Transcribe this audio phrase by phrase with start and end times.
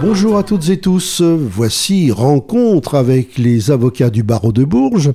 [0.00, 5.12] Bonjour à toutes et tous, voici Rencontre avec les avocats du barreau de Bourges.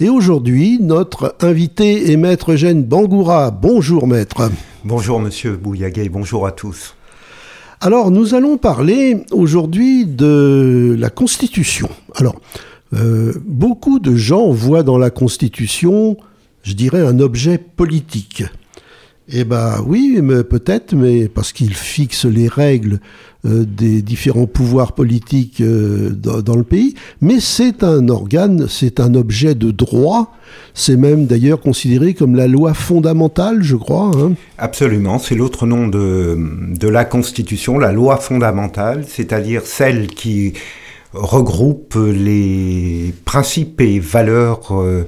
[0.00, 3.50] Et aujourd'hui, notre invité est Maître Eugène Bangoura.
[3.50, 4.50] Bonjour Maître.
[4.84, 6.94] Bonjour Monsieur Bouillagay, bonjour à tous.
[7.84, 11.88] Alors nous allons parler aujourd'hui de la Constitution.
[12.14, 12.40] Alors,
[12.94, 16.16] euh, beaucoup de gens voient dans la Constitution,
[16.62, 18.44] je dirais, un objet politique.
[19.28, 23.00] Eh bien oui, peut-être, mais parce qu'il fixe les règles
[23.44, 29.56] des différents pouvoirs politiques euh, dans, le pays, mais c'est un organe, c'est un objet
[29.56, 30.32] de droit,
[30.74, 34.12] c'est même d'ailleurs considéré comme la loi fondamentale, je crois.
[34.16, 34.34] Hein.
[34.58, 36.38] Absolument, c'est l'autre nom de,
[36.78, 40.52] de la Constitution, la loi fondamentale, c'est-à-dire celle qui
[41.12, 45.04] regroupe les principes et valeurs euh,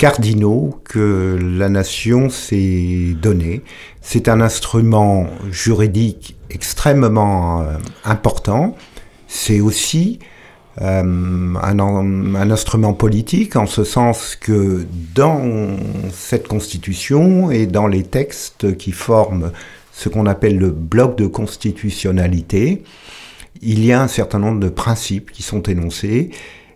[0.00, 3.60] cardinaux que la nation s'est donné.
[4.00, 7.76] C'est un instrument juridique extrêmement euh,
[8.06, 8.78] important.
[9.28, 10.18] C'est aussi
[10.80, 11.02] euh,
[11.62, 15.76] un, instrument politique en ce sens que dans
[16.10, 19.52] cette constitution et dans les textes qui forment
[19.92, 22.84] ce qu'on appelle le bloc de constitutionnalité,
[23.60, 26.30] il y a un certain nombre de principes qui sont énoncés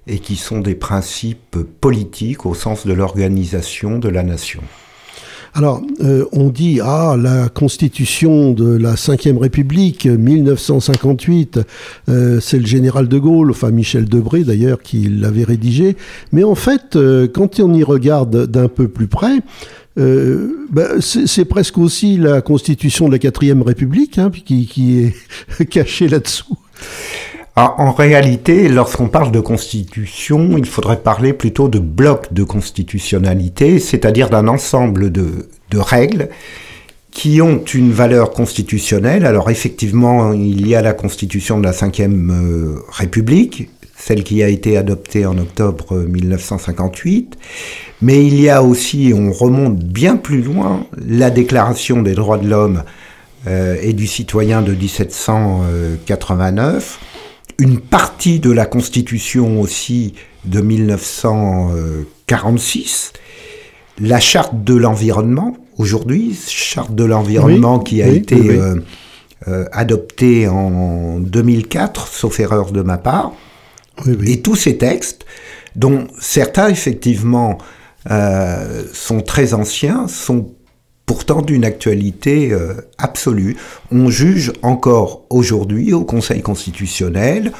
[0.07, 4.61] et qui sont des principes politiques au sens de l'organisation de la nation.
[5.57, 11.61] Alors, euh, on dit, ah, la constitution de la Ve République, 1958,
[12.09, 15.97] euh, c'est le général de Gaulle, enfin Michel Debré d'ailleurs, qui l'avait rédigé.
[16.33, 19.39] Mais en fait, euh, quand on y regarde d'un peu plus près,
[19.97, 26.09] ben, c'est presque aussi la constitution de la Quatrième République hein, qui, qui est cachée
[26.09, 26.59] là-dessous.
[27.57, 33.79] Ah, en réalité, lorsqu'on parle de constitution, il faudrait parler plutôt de bloc de constitutionnalité,
[33.79, 36.31] c'est-à-dire d'un ensemble de, règles
[37.11, 39.27] qui ont une valeur constitutionnelle.
[39.27, 41.91] Alors effectivement, il y a la constitution de la Ve
[42.31, 47.37] euh, République, celle qui a été adoptée en octobre 1958,
[48.03, 52.49] mais il y a aussi, on remonte bien plus loin, la Déclaration des droits de
[52.49, 52.83] l'homme
[53.49, 56.99] euh, et du citoyen de 1789
[57.59, 63.13] une partie de la Constitution aussi de 1946,
[64.01, 68.75] la charte de l'environnement, aujourd'hui, charte de l'environnement qui a été euh,
[69.49, 73.33] euh, adoptée en 2004, sauf erreur de ma part,
[74.27, 75.25] et tous ces textes,
[75.77, 77.59] dont certains effectivement
[78.11, 80.49] euh, sont très anciens, sont
[81.07, 83.57] pourtant d'une actualité euh, absolue.
[83.91, 87.53] On juge encore aujourd'hui au Conseil constitutionnel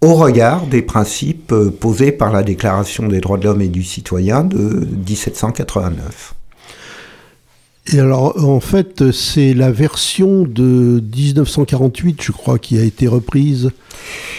[0.00, 3.82] au regard des principes euh, posés par la Déclaration des droits de l'homme et du
[3.82, 6.34] citoyen de 1789.
[7.94, 13.70] Et alors, en fait, c'est la version de 1948, je crois, qui a été reprise.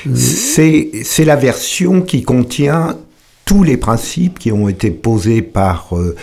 [0.07, 2.95] Euh, c'est la version qui contient
[3.45, 6.15] tous les principes qui ont été posés par euh,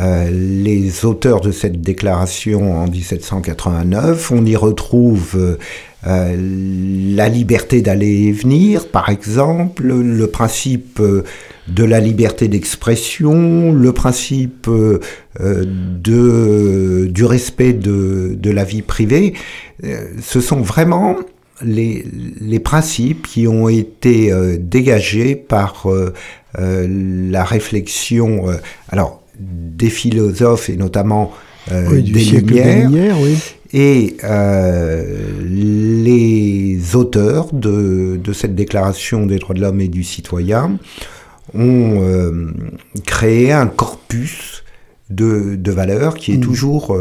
[0.00, 4.32] les auteurs de cette déclaration en 1789.
[4.32, 5.56] On y retrouve
[6.06, 6.36] euh,
[7.16, 11.24] la liberté d'aller et venir, par exemple, le principe euh,
[11.68, 15.00] de la liberté d'expression, le principe de,
[17.06, 19.32] du respect de, de, la vie privée.
[20.20, 21.16] ce sont vraiment
[21.62, 22.04] les,
[22.38, 25.86] les, principes qui ont été dégagés par
[26.58, 28.44] la réflexion.
[28.90, 31.32] alors, des philosophes et notamment
[31.72, 32.90] euh, des Lumières.
[33.72, 40.78] Et euh, les auteurs de, cette déclaration des droits de l'homme et du citoyen
[41.54, 42.52] ont euh,
[43.04, 44.62] créé un corpus
[45.10, 46.40] de, valeurs qui est mm.
[46.40, 46.96] toujours,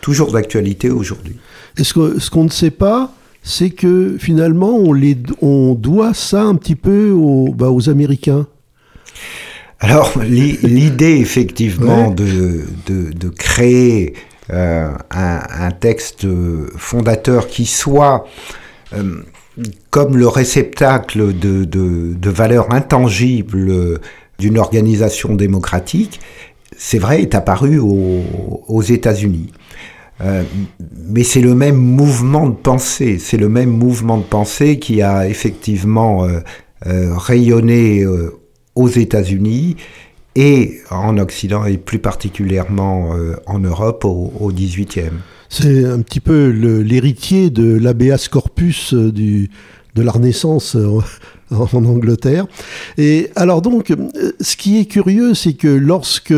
[0.00, 1.36] toujours d'actualité aujourd'hui.
[1.80, 6.74] ce qu'on ne sait pas, c'est que finalement, on, les, on doit ça un petit
[6.74, 8.46] peu aux, bah, aux Américains.
[9.80, 14.14] Alors, l'idée, effectivement, de, de, créer
[14.50, 16.26] euh, un, texte
[16.76, 18.26] fondateur qui soit
[18.94, 19.22] euh,
[19.90, 24.00] comme le réceptacle de, de, valeurs intangibles
[24.38, 26.20] d'une organisation démocratique,
[26.78, 29.52] c'est vrai, est apparu aux, États-Unis.
[30.22, 30.42] Euh,
[31.06, 35.28] mais c'est le même mouvement de pensée, c'est le même mouvement de pensée qui a
[35.28, 36.26] effectivement
[36.82, 38.06] rayonné
[38.76, 39.76] aux États-Unis
[40.36, 45.10] et en Occident et plus particulièrement euh, en Europe au, XVIIIe.
[45.48, 49.50] C'est un petit peu l'héritier de l'habeas corpus du,
[49.94, 50.76] de la Renaissance
[51.50, 52.46] en Angleterre.
[52.98, 53.92] Et alors donc,
[54.40, 56.34] ce qui est curieux, c'est que lorsque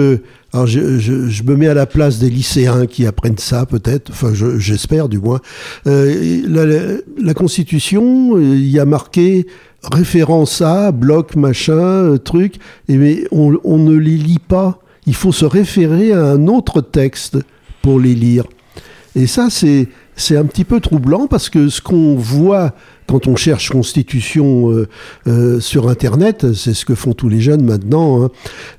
[0.54, 5.10] alors je, me mets à la place des lycéens qui apprennent ça peut-être, enfin j'espère
[5.10, 5.40] du moins.
[5.86, 9.46] Euh, la, la, Constitution, il y a marqué
[9.82, 12.56] référence à, bloc, machin, euh, truc,
[12.88, 14.80] et mais on, ne les lit pas.
[15.06, 17.38] Il faut se référer à un autre texte
[17.82, 18.44] pour les lire.
[19.14, 22.74] Et ça, c'est c'est un petit peu troublant parce que ce qu'on voit
[23.06, 24.88] quand on cherche constitution euh,
[25.28, 28.30] euh, sur Internet, c'est ce que font tous les jeunes maintenant, hein,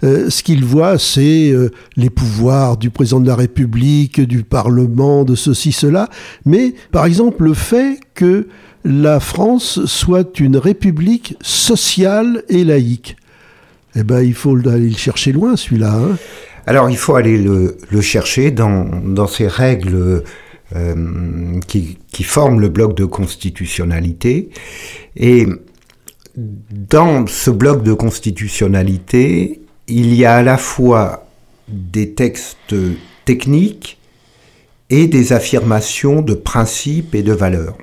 [0.01, 1.53] ce qu'ils voient, c'est
[1.95, 6.09] les pouvoirs du président de la République, du Parlement, de ceci, cela.
[6.45, 8.47] Mais par exemple, le fait que
[8.83, 13.17] la France soit une république sociale et laïque,
[13.95, 15.93] eh ben, il faut aller le chercher loin, celui-là.
[15.93, 16.17] Hein.
[16.65, 20.23] Alors, il faut aller le, chercher dans, dans ces règles
[20.75, 24.49] euh, qui, qui, forment le bloc de constitutionnalité.
[25.15, 25.47] Et
[26.35, 31.27] dans ce bloc de constitutionnalité, il y a à la fois
[31.67, 32.75] des textes
[33.25, 33.97] techniques
[34.89, 37.77] et des affirmations de principes et de valeurs.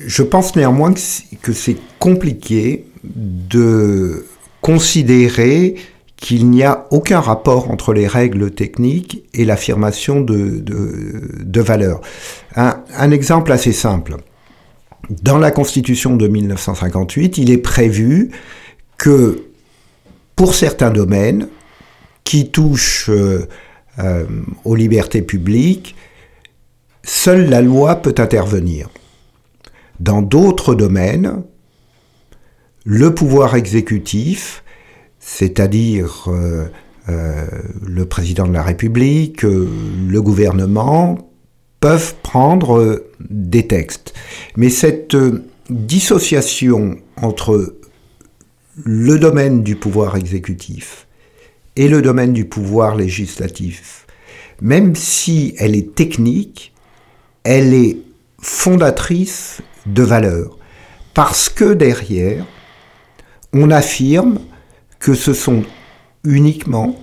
[0.00, 0.94] Je pense néanmoins
[1.42, 4.26] que c'est compliqué de
[4.60, 5.76] considérer
[6.16, 12.00] qu'il n'y a aucun rapport entre les règles techniques et l'affirmation de, de, valeurs.
[12.56, 14.16] Un, exemple assez simple.
[15.22, 18.30] Dans la Constitution de 1958, il est prévu
[18.96, 19.44] que
[20.34, 21.48] pour certains domaines
[22.24, 23.46] qui touchent euh,
[24.00, 24.24] euh,
[24.64, 25.94] aux libertés publiques,
[27.04, 28.88] seule la loi peut intervenir.
[30.00, 31.42] Dans d'autres domaines,
[32.84, 34.62] le pouvoir exécutif
[35.28, 36.66] c'est-à-dire euh,
[37.08, 37.46] euh,
[37.86, 39.68] le président de la République, euh,
[40.08, 41.30] le gouvernement,
[41.80, 44.14] peuvent prendre des textes.
[44.56, 45.16] Mais cette
[45.70, 47.76] dissociation entre
[48.84, 51.06] le domaine du pouvoir exécutif
[51.76, 54.06] et le domaine du pouvoir législatif,
[54.60, 56.72] même si elle est technique,
[57.44, 57.98] elle est
[58.40, 60.58] fondatrice de valeurs.
[61.14, 62.44] Parce que derrière,
[63.52, 64.38] on affirme
[64.98, 65.64] que ce sont
[66.24, 66.96] uniquement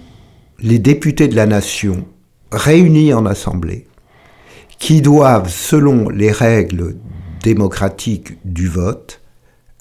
[0.59, 2.05] les députés de la nation
[2.51, 3.87] réunis en assemblée
[4.77, 6.97] qui doivent, selon les règles
[7.41, 9.21] démocratiques du vote,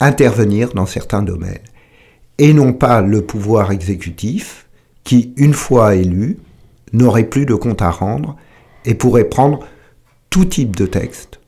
[0.01, 1.59] intervenir dans certains domaines,
[2.39, 4.67] et non pas le pouvoir exécutif
[5.03, 6.39] qui, une fois élu,
[6.93, 8.37] n'aurait plus de compte à rendre
[8.85, 9.61] et pourrait prendre
[10.31, 11.41] tout type de texte,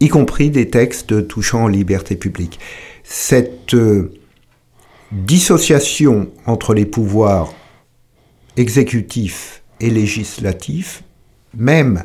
[0.00, 2.58] y compris des textes touchant aux libertés publiques.
[3.04, 4.12] Cette euh,
[5.12, 7.54] dissociation entre les pouvoirs
[8.56, 11.02] exécutifs et législatifs,
[11.56, 12.04] même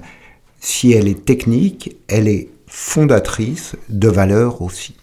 [0.60, 4.96] si elle est technique, elle est fondatrice de valeurs aussi.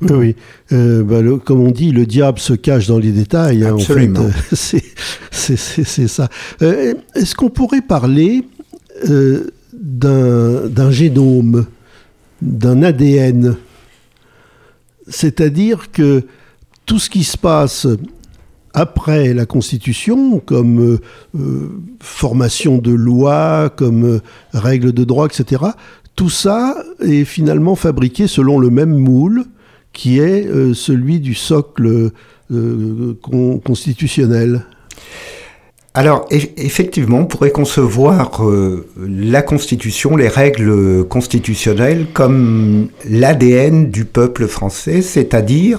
[0.00, 0.36] Oui, oui.
[0.72, 3.64] Euh, bah, comme on dit, le diable se cache dans les détails.
[3.64, 4.28] Hein, Absolument.
[5.30, 6.28] c'est ça.
[6.62, 8.44] Euh, est-ce qu'on pourrait parler
[9.80, 11.66] d'un génome,
[12.40, 13.56] d'un ADN
[15.08, 16.24] C'est-à-dire que
[16.86, 17.86] tout ce qui se passe
[18.74, 21.00] après la Constitution, comme euh,
[21.38, 24.20] euh, formation de loi, comme euh,
[24.52, 25.62] règles de droit, etc.,
[26.16, 29.44] tout ça est finalement fabriqué selon le même moule
[29.92, 32.10] qui est celui du socle
[33.64, 34.64] constitutionnel.
[35.96, 38.42] Alors effectivement, on pourrait concevoir
[38.98, 45.78] la Constitution, les règles constitutionnelles comme l'ADN du peuple français, c'est-à-dire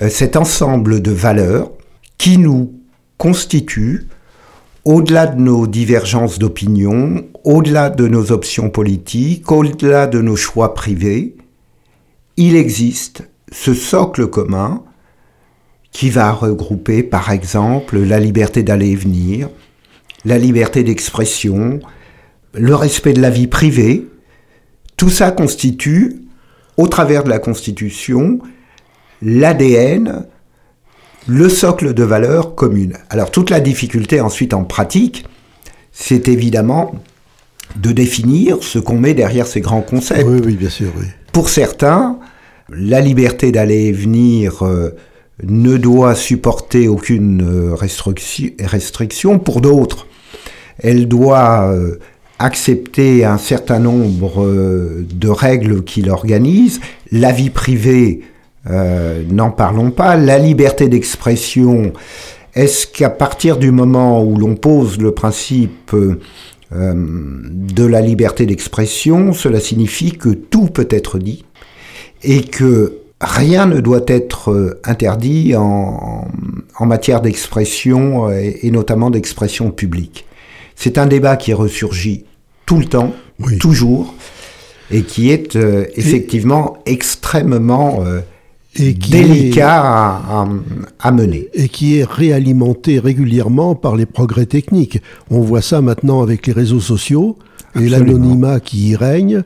[0.00, 1.70] euh, cet ensemble de valeurs
[2.16, 2.72] qui nous
[3.18, 4.06] constitue
[4.86, 11.36] au-delà de nos divergences d'opinion, au-delà de nos options politiques, au-delà de nos choix privés,
[12.38, 14.82] il existe ce socle commun
[15.92, 19.50] qui va regrouper par exemple la liberté d'aller et venir,
[20.24, 21.80] la liberté d'expression,
[22.54, 24.08] le respect de la vie privée.
[24.96, 26.16] Tout ça constitue,
[26.76, 28.38] au travers de la Constitution,
[29.20, 30.26] l'ADN,
[31.26, 32.96] le socle de valeurs communes.
[33.10, 35.24] Alors toute la difficulté ensuite en pratique,
[35.92, 36.94] c'est évidemment
[37.76, 40.26] de définir ce qu'on met derrière ces grands concepts.
[40.26, 40.92] Oui, oui, bien sûr.
[40.98, 41.06] Oui.
[41.32, 42.18] Pour certains,
[42.68, 44.94] la liberté d'aller et venir euh,
[45.42, 49.38] ne doit supporter aucune euh, restriction.
[49.38, 50.06] Pour d'autres,
[50.78, 51.98] elle doit euh,
[52.38, 56.80] accepter un certain nombre de règles qui l'organisent.
[57.10, 58.22] La vie privée
[58.70, 60.16] euh, n'en parlons pas.
[60.16, 61.92] La liberté d'expression,
[62.54, 66.14] est-ce qu'à partir du moment où l'on pose le principe euh,
[66.70, 71.44] de la liberté d'expression, cela signifie que tout peut être dit
[72.22, 76.28] et que rien ne doit être interdit en,
[76.80, 80.26] matière d'expression et, notamment d'expression publique.
[80.74, 82.24] C'est un débat qui ressurgit
[82.66, 83.12] tout le temps,
[83.60, 84.14] toujours,
[84.90, 85.56] et qui est
[85.96, 88.04] effectivement extrêmement
[88.76, 90.20] et qui délicat
[90.98, 91.48] à, mener.
[91.54, 95.00] Et qui est réalimenté régulièrement par les progrès techniques.
[95.30, 97.38] On voit ça maintenant avec les réseaux sociaux
[97.78, 99.42] et l'anonymat qui y règne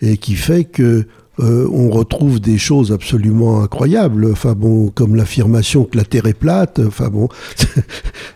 [0.00, 1.06] et qui fait que
[1.40, 4.30] euh, on retrouve des choses absolument incroyables.
[4.30, 6.80] Enfin bon, comme l'affirmation que la Terre est plate.
[6.86, 7.28] Enfin bon,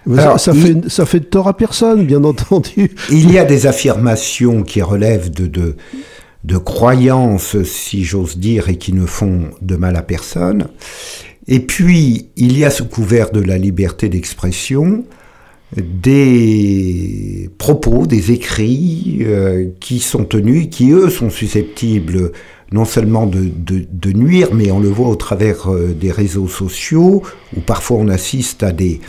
[0.16, 2.90] ça, fait, ça fait de tort à personne, bien entendu.
[3.10, 5.76] Il y a des affirmations qui relèvent de, de
[6.44, 10.66] de croyances, si j'ose dire, et qui ne font de mal à personne.
[11.46, 15.04] Et puis, il y a sous couvert de la liberté d'expression
[15.76, 22.32] des propos, des écrits euh, qui sont tenus, qui eux sont susceptibles
[22.72, 27.22] non seulement de, de, nuire, mais on le voit au travers euh, des réseaux sociaux,
[27.56, 29.00] où parfois on assiste à des,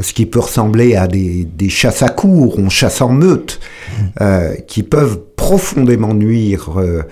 [0.00, 3.60] ce qui peut ressembler à des, des chasses à cours, on chasse en meute,
[4.20, 7.02] euh, qui peuvent profondément nuire euh,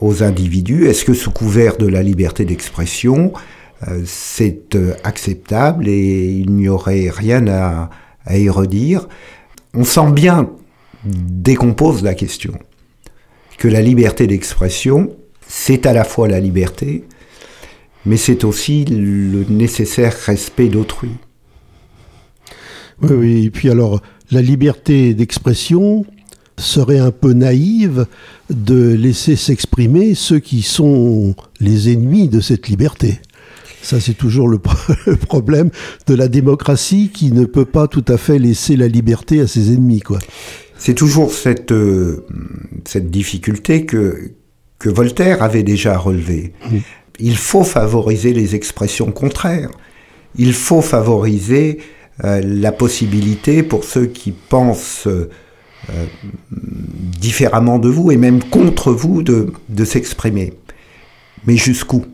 [0.00, 0.86] aux individus.
[0.86, 3.32] Est-ce que sous couvert de la liberté d'expression,
[3.88, 7.90] euh, c'est acceptable et il n'y aurait rien à,
[8.28, 9.08] à y redire
[9.74, 10.48] On sent bien,
[11.04, 12.56] dès qu'on pose la question,
[13.58, 15.10] que la liberté d'expression,
[15.48, 17.04] c'est à la fois la liberté,
[18.06, 21.10] mais c'est aussi le nécessaire respect d'autrui.
[23.02, 26.04] Oui, oui, et puis alors, la liberté d'expression
[26.56, 28.06] serait un peu naïve
[28.50, 33.20] de laisser s'exprimer ceux qui sont les ennemis de cette liberté.
[33.82, 34.48] Ça, c'est toujours
[35.06, 35.70] le, problème
[36.06, 39.72] de la démocratie qui ne peut pas tout à fait laisser la liberté à ses
[39.72, 40.18] ennemis, quoi.
[40.80, 42.24] C'est toujours cette, euh,
[42.84, 44.30] cette difficulté que,
[44.78, 46.52] que Voltaire avait déjà relevée.
[47.18, 49.70] Il faut favoriser les expressions contraires.
[50.36, 51.78] Il faut favoriser
[52.22, 55.28] euh, la possibilité pour ceux qui pensent euh,
[57.18, 60.52] différemment de vous et même contre vous de, de s'exprimer.
[61.44, 62.04] Mais jusqu'où?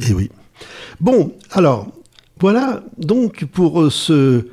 [0.00, 0.30] Eh oui.
[1.02, 1.92] Bon, alors,
[2.40, 4.46] voilà donc pour euh, ce,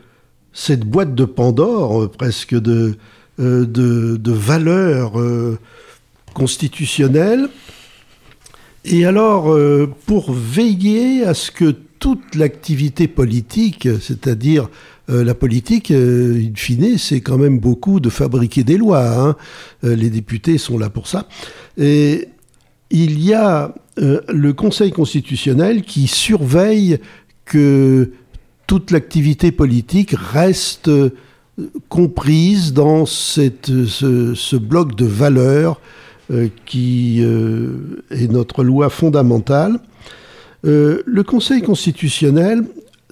[0.51, 2.97] cette boîte de Pandore, presque de,
[3.37, 5.13] de valeurs
[6.33, 7.47] constitutionnelles.
[8.83, 9.57] Et alors,
[10.05, 14.69] pour veiller à ce que toute l'activité politique, c'est-à-dire
[15.09, 19.07] euh, la politique, euh, in fine, c'est quand même beaucoup de fabriquer des lois.
[19.07, 19.35] Hein.
[19.83, 21.27] Euh, les députés sont là pour ça.
[21.77, 22.29] Et
[22.91, 26.99] il y a le Conseil constitutionnel qui surveille
[27.45, 28.11] que
[28.65, 30.89] toute l'activité politique reste
[31.89, 35.81] comprise dans ce, bloc de valeurs
[36.65, 39.79] qui est notre loi fondamentale.
[40.65, 42.63] Euh, le Conseil constitutionnel,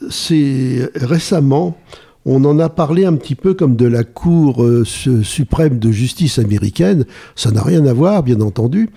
[0.10, 1.78] c'est récemment,
[2.26, 6.40] on en a parlé un petit peu comme de la Cour euh, suprême de justice
[6.40, 7.06] américaine.
[7.36, 8.90] Ça n'a rien à voir, bien entendu.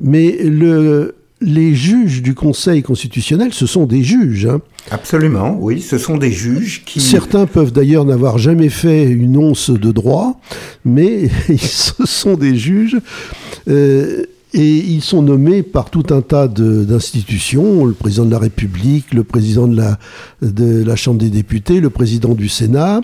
[0.00, 4.46] Mais le, les juges du Conseil constitutionnel, ce sont des juges.
[4.46, 4.60] Hein.
[4.90, 7.00] Absolument, oui, ce sont des juges qui...
[7.00, 10.40] Certains peuvent d'ailleurs n'avoir jamais fait une once de droit,
[10.84, 11.28] mais
[11.58, 12.96] ce sont des juges.
[13.68, 19.12] Euh, et ils sont nommés par tout un tas d'institutions, le président de la République,
[19.12, 19.98] le président de la,
[20.40, 23.02] de la Chambre des députés, le président du Sénat.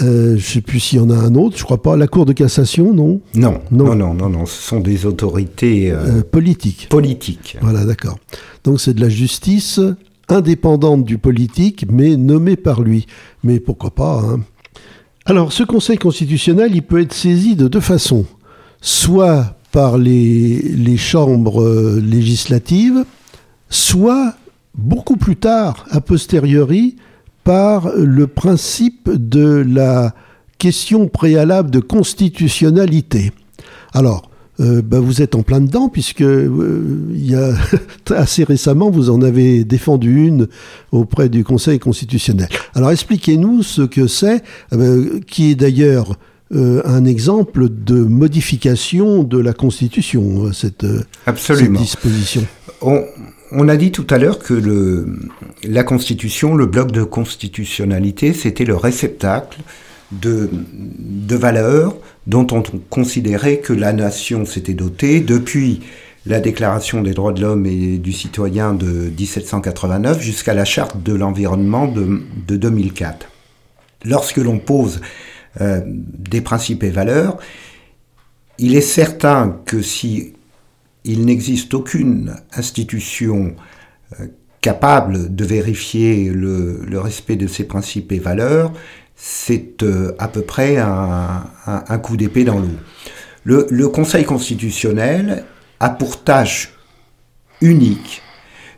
[0.00, 1.96] Euh, je ne sais plus s'il y en a un autre, je crois pas.
[1.96, 3.20] La Cour de cassation, non?
[3.34, 6.88] Non, non, non, non, non, Ce sont des autorités euh, euh, politiques.
[6.88, 7.58] Politiques.
[7.60, 8.18] Voilà, d'accord.
[8.64, 9.80] Donc c'est de la justice
[10.28, 13.06] indépendante du politique, mais nommée par lui.
[13.44, 14.40] Mais pourquoi pas hein
[15.26, 18.24] Alors, ce Conseil constitutionnel, il peut être saisi de deux façons.
[18.80, 21.64] Soit par les, chambres
[21.98, 23.04] législatives,
[23.68, 24.34] soit
[24.76, 26.96] beaucoup plus tard, a posteriori,
[27.44, 30.14] par le principe de la
[30.58, 33.32] question préalable de constitutionnalité.
[33.92, 34.30] Alors,
[34.60, 37.54] euh, bah, vous êtes en plein dedans, puisque euh, il y a,
[38.10, 40.46] assez récemment, vous en avez défendu une
[40.92, 42.48] auprès du Conseil constitutionnel.
[42.74, 44.42] Alors expliquez-nous ce que c'est,
[45.26, 46.16] qui est d'ailleurs
[46.54, 51.02] euh, un exemple de modification de la Constitution, euh, cette, euh,
[51.34, 52.44] cette disposition.
[52.82, 53.02] On,
[53.68, 55.06] a dit tout à l'heure que
[55.64, 59.58] la Constitution, le bloc de constitutionnalité, c'était le réceptacle
[60.12, 60.48] de,
[61.30, 61.94] valeurs
[62.26, 65.80] dont on considérait que la nation s'était dotée depuis
[66.26, 71.14] la Déclaration des droits de l'homme et du citoyen de 1789 jusqu'à la Charte de
[71.14, 73.28] l'environnement de, de 2004.
[74.04, 75.00] Lorsque l'on pose
[75.58, 77.38] des principes et valeurs,
[78.58, 80.34] il est certain que si
[81.04, 83.54] il n'existe aucune institution
[84.60, 88.72] capable de vérifier le, respect de ces principes et valeurs,
[89.16, 89.84] c'est
[90.18, 92.76] à peu près un, coup d'épée dans l'eau.
[93.44, 95.44] le, Conseil constitutionnel
[95.80, 96.72] a pour tâche
[97.60, 98.22] unique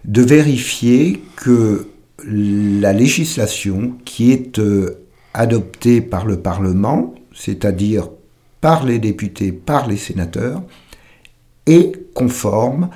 [0.04, 1.88] de vérifier que
[2.26, 8.08] la législation qui est euh, adoptée par le Parlement, c'est-à-dire
[8.60, 10.62] par les députés, par les sénateurs,
[11.66, 12.90] est conforme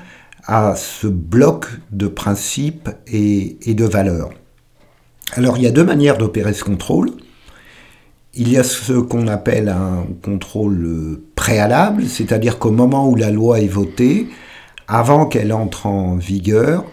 [0.45, 4.31] à ce bloc de principes et, et de valeurs.
[5.33, 7.11] Alors il y a deux manières d'opérer ce contrôle.
[8.35, 13.61] Il y a ce qu'on appelle un contrôle préalable, c'est-à-dire qu'au moment où la loi
[13.61, 14.29] est votée,
[14.87, 16.85] avant qu'elle entre en vigueur,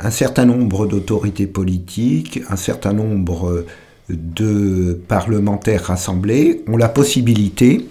[0.00, 3.64] un certain nombre d'autorités politiques, un certain nombre
[4.08, 7.88] de parlementaires rassemblés ont la possibilité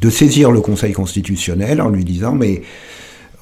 [0.00, 2.62] de saisir le Conseil constitutionnel en lui disant mais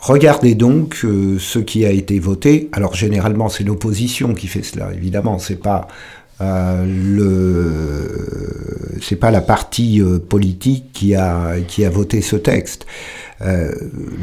[0.01, 2.69] regardez donc euh, ce qui a été voté.
[2.73, 5.89] Alors généralement c'est l'opposition qui fait cela, évidemment c'est pas
[6.41, 12.87] euh, le c'est pas la partie euh, politique qui a qui a voté ce texte.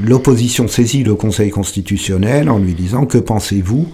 [0.04, 3.88] L'opposition saisit le Conseil constitutionnel en lui disant que pensez-vous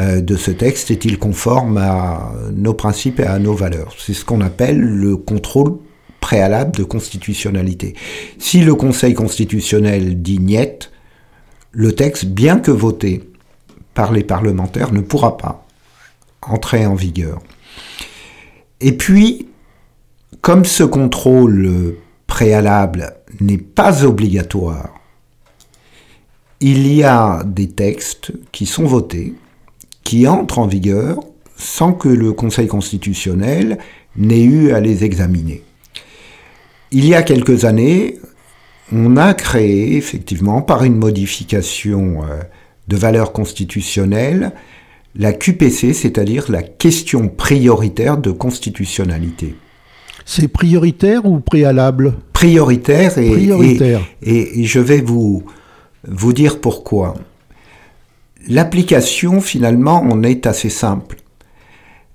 [0.00, 0.92] de ce texte?
[0.92, 3.96] Est-il conforme à nos principes et à nos valeurs?
[3.98, 5.78] C'est ce qu'on appelle le contrôle
[6.24, 7.94] préalable de constitutionnalité.
[8.38, 10.90] Si le Conseil constitutionnel dit niet,
[11.70, 13.28] le texte, bien que voté
[13.92, 15.66] par les parlementaires, ne pourra pas
[16.40, 17.42] entrer en vigueur.
[18.80, 19.48] Et puis,
[20.40, 24.94] comme ce contrôle préalable n'est pas obligatoire.
[26.60, 29.34] Il y a des textes qui sont votés,
[30.04, 31.20] qui entrent en vigueur
[31.56, 33.78] sans que le Conseil constitutionnel
[34.16, 35.62] n'ait eu à les examiner.
[36.94, 38.20] Il y a quelques années,
[38.92, 42.40] on a créé effectivement par une modification euh,
[42.86, 44.52] de valeur constitutionnelle
[45.16, 49.54] la QPC, c'est-à-dire la question prioritaire de constitutionnalité.
[50.24, 52.14] C'est prioritaire ou préalable?
[52.32, 53.28] Prioritaire et,
[54.22, 55.44] Et, je vais vous,
[56.06, 57.14] vous dire pourquoi.
[58.48, 61.16] L'application, finalement, on est assez simple.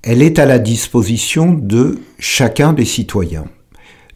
[0.01, 3.45] Elle est à la disposition de chacun des citoyens.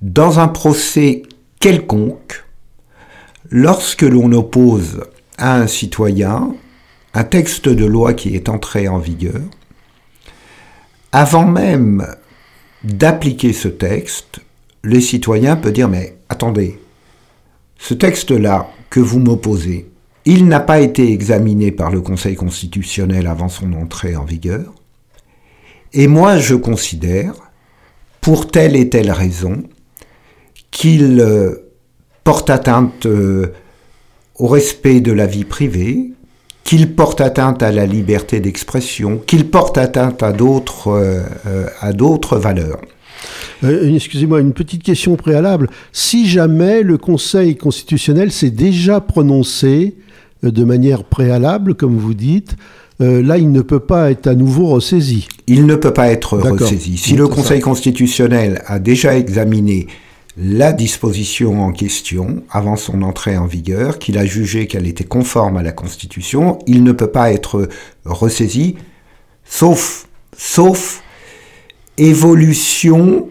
[0.03, 1.23] Dans un procès
[1.61, 2.43] quelconque,
[3.49, 5.01] lorsque l'on oppose
[5.37, 6.53] à un citoyen
[7.13, 9.39] un texte de loi qui est entré en vigueur,
[11.13, 12.05] avant même
[12.83, 14.41] d'appliquer ce texte,
[14.83, 16.81] les citoyens peuvent dire mais attendez,
[17.77, 19.89] ce texte-là que vous m'opposez,
[20.25, 24.73] il n'a pas été examiné par le Conseil constitutionnel avant son entrée en vigueur,
[25.93, 27.35] et moi je considère,
[28.19, 29.63] pour telle et telle raison,
[30.73, 31.63] qu'il euh,
[32.23, 33.53] porte atteinte euh,
[34.35, 36.11] au respect de la vie privée,
[36.63, 41.21] qu'il porte atteinte à la liberté d'expression, qu'il porte atteinte à d'autres euh,
[41.79, 42.81] à d'autres valeurs.
[43.63, 45.69] Euh, excusez-moi, une petite question préalable.
[45.91, 49.95] Si jamais le Conseil constitutionnel s'est déjà prononcé
[50.41, 52.57] de manière préalable, comme vous dites,
[52.99, 55.27] là, il ne peut pas être à nouveau ressaisi.
[55.47, 56.97] Il ne peut pas être ressaisi.
[56.97, 59.87] Si le Conseil constitutionnel a déjà examiné
[60.37, 65.57] la disposition en question avant son entrée en vigueur, qu'il a jugé qu'elle était conforme
[65.57, 67.69] à la Constitution, il ne peut pas être
[68.05, 68.75] ressaisi,
[69.45, 71.03] sauf, sauf
[71.97, 73.29] évolution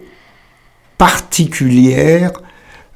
[0.97, 2.31] particulière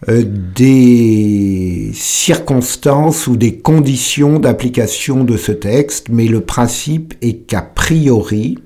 [0.08, 7.64] euh, des circonstances ou des conditions d'application de ce texte, mais le principe est qu'a
[7.64, 8.60] priori,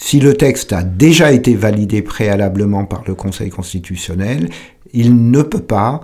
[0.00, 4.48] si le texte a déjà été validé préalablement par le Conseil constitutionnel,
[4.94, 6.02] il ne peut pas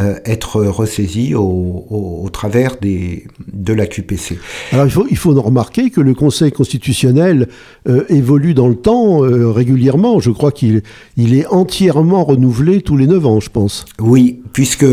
[0.00, 4.36] euh, être ressaisi au, travers des, de la QPC.
[4.72, 7.48] Alors il faut, il faut remarquer que le Conseil constitutionnel
[7.88, 10.18] euh, évolue dans le temps euh, régulièrement.
[10.18, 10.82] Je crois qu'il
[11.16, 13.84] il est entièrement renouvelé tous les 9 ans, je pense.
[14.00, 14.84] Oui, puisque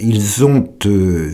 [0.00, 0.68] ils ont,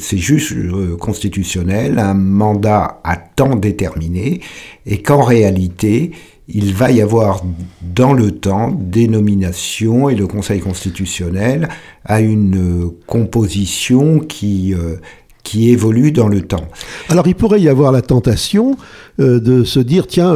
[0.01, 0.57] ces juges
[0.99, 4.41] constitutionnels, un mandat à temps déterminé
[4.87, 6.13] et qu'en réalité,
[6.49, 7.43] il va y avoir
[7.83, 11.69] dans le temps des nominations et le Conseil constitutionnel
[12.05, 14.97] a une euh, composition qui, euh,
[15.43, 16.67] qui évolue dans le temps.
[17.11, 18.79] Alors il pourrait y avoir la tentation
[19.21, 20.35] euh, de se dire, tiens,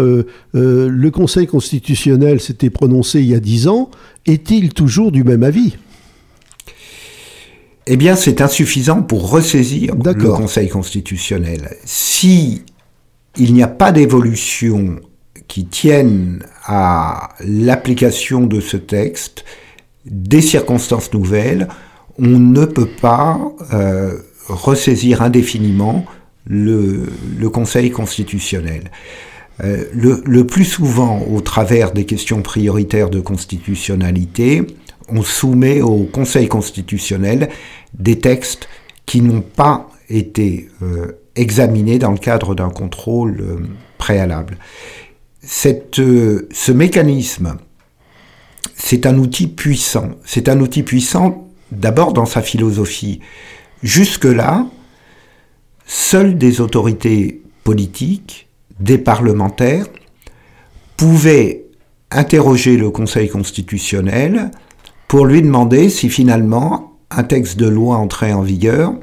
[0.53, 3.91] le Conseil constitutionnel s'était prononcé il y a dix ans,
[4.27, 5.77] est-il toujours du même avis?
[7.87, 11.75] Eh bien c'est insuffisant pour ressaisir le Conseil constitutionnel.
[11.85, 12.63] Si
[13.39, 15.01] il n'y a pas d'évolution
[15.49, 19.45] qui tiennent à l'application de ce texte,
[20.05, 21.69] des circonstances nouvelles,
[22.19, 23.41] on ne peut pas
[23.73, 24.19] euh,
[24.49, 26.05] ressaisir indéfiniment
[26.47, 27.07] le,
[27.53, 28.91] Conseil constitutionnel.
[29.63, 34.67] Euh, le, plus souvent, au travers des questions prioritaires de constitutionnalité,
[35.09, 37.49] on soumet au Conseil constitutionnel
[37.95, 38.69] des textes
[39.07, 43.69] qui n'ont pas été euh, examinés dans le cadre d'un contrôle
[43.99, 44.59] préalable.
[45.43, 47.57] Cette, ce mécanisme,
[48.77, 50.11] c'est un outil puissant.
[50.25, 53.21] C'est un outil puissant d'abord dans sa philosophie.
[53.83, 54.67] Jusque-là,
[55.87, 59.87] seules des autorités politiques, des parlementaires,
[60.97, 61.65] pouvaient
[62.11, 64.51] interroger le Conseil constitutionnel
[65.09, 68.95] pour lui demander si finalement un texte de loi entrait en vigueur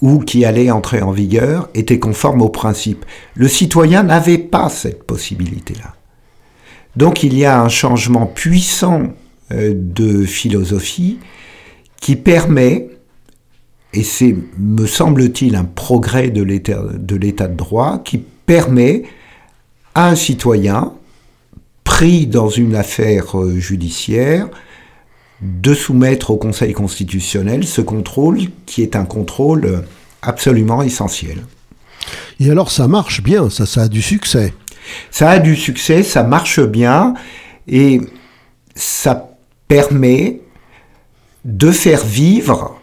[0.00, 3.04] ou qui allait entrer en vigueur était conforme aux principes.
[3.34, 5.94] Le citoyen n'avait pas cette possibilité-là.
[6.96, 9.14] Donc il y a un changement puissant
[9.52, 11.18] euh, de philosophie
[12.00, 12.88] qui permet,
[13.92, 16.82] et c'est, me semble-t-il, un progrès de l'état
[17.48, 19.04] de, droit, qui permet
[19.94, 20.92] à un citoyen
[21.84, 24.48] pris dans une affaire euh, judiciaire
[25.40, 29.84] de soumettre au Conseil constitutionnel ce contrôle qui est un contrôle
[30.22, 31.44] absolument essentiel.
[32.40, 34.54] Et alors ça marche bien, ça, ça a du succès.
[35.10, 37.14] Ça a du succès, ça marche bien
[37.66, 38.00] et
[38.74, 39.30] ça
[39.68, 40.40] permet
[41.44, 42.78] de faire vivre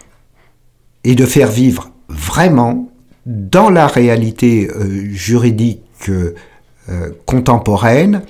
[1.04, 2.90] et de faire vivre vraiment
[3.26, 6.34] dans la réalité euh, juridique euh,
[7.24, 8.22] contemporaine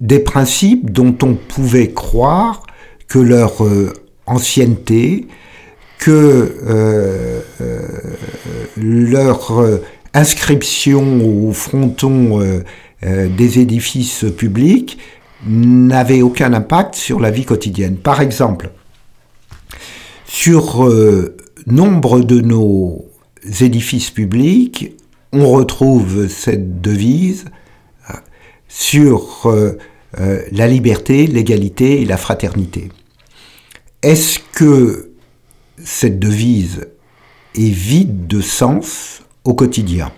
[0.00, 2.63] des principes dont on pouvait croire
[3.08, 3.92] que leur euh,
[4.26, 5.26] ancienneté,
[5.98, 7.42] que
[8.76, 9.80] leur
[10.12, 12.62] inscription au fronton
[13.06, 14.98] euh, des édifices publics
[15.46, 17.96] n'avait aucun impact sur la vie quotidienne.
[17.96, 18.70] Par exemple,
[20.26, 21.36] sur euh,
[21.66, 23.04] nombre de nos
[23.60, 24.94] édifices publics,
[25.32, 27.44] on retrouve cette devise
[30.20, 32.90] euh, la liberté, l'égalité et la fraternité.
[34.02, 35.10] Est-ce que
[35.82, 36.86] cette devise
[37.54, 40.12] est vide de sens au quotidien?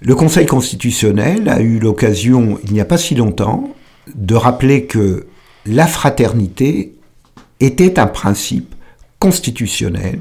[0.00, 3.74] Le Conseil constitutionnel a eu l'occasion, il n'y a pas si longtemps,
[4.14, 5.26] de rappeler que
[5.64, 6.94] la fraternité
[7.60, 8.74] était un principe
[9.18, 10.20] constitutionnel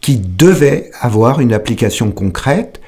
[0.00, 2.80] qui devait avoir une application concrète.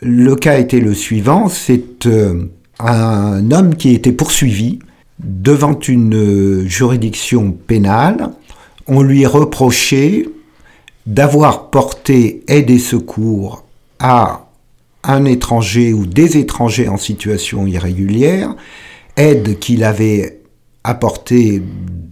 [0.00, 2.46] Le cas était le suivant, c'est euh,
[2.78, 4.78] un homme qui était poursuivi
[5.18, 8.30] devant une juridiction pénale.
[8.86, 10.28] On lui reprochait
[11.06, 13.64] d'avoir porté aide et secours
[13.98, 14.46] à
[15.02, 18.54] un étranger ou des étrangers en situation irrégulière,
[19.16, 20.40] aide qu'il avait
[20.82, 21.62] apportée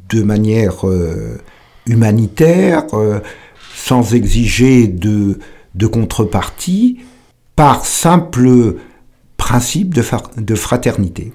[0.08, 1.38] de manière euh,
[1.86, 3.20] humanitaire, euh,
[3.74, 5.38] sans exiger de,
[5.74, 7.00] de, contrepartie,
[7.56, 8.76] par simple
[9.42, 11.32] principe de, fraternité.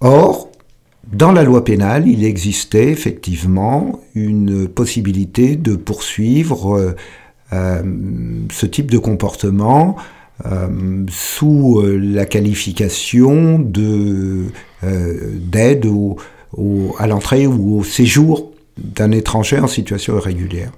[0.00, 0.50] Or,
[1.12, 6.94] dans la loi pénale, il existait effectivement une possibilité de poursuivre
[7.52, 7.82] euh,
[8.50, 9.96] ce type de comportement
[10.46, 14.46] euh, sous euh, la qualification de
[14.82, 15.86] d'aide
[16.98, 20.72] à l'entrée ou au séjour d'un étranger en situation irrégulière.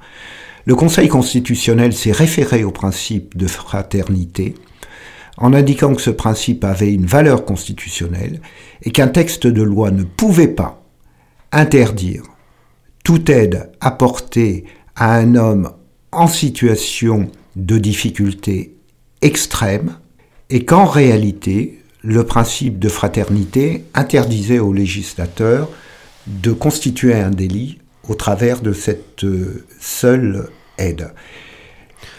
[0.66, 4.54] Le Conseil constitutionnel s'est référé au principe de fraternité
[5.36, 8.40] en indiquant que ce principe avait une valeur constitutionnelle
[8.82, 10.82] et qu'un texte de loi ne pouvait pas
[11.52, 12.22] interdire
[13.04, 14.64] toute aide apportée
[14.96, 15.70] à un homme
[16.12, 18.76] en situation de difficulté
[19.22, 19.96] extrême
[20.50, 25.70] et qu'en réalité, le principe de fraternité interdisait aux législateurs
[26.26, 31.12] de constituer un délit au travers de cette euh, seule aide.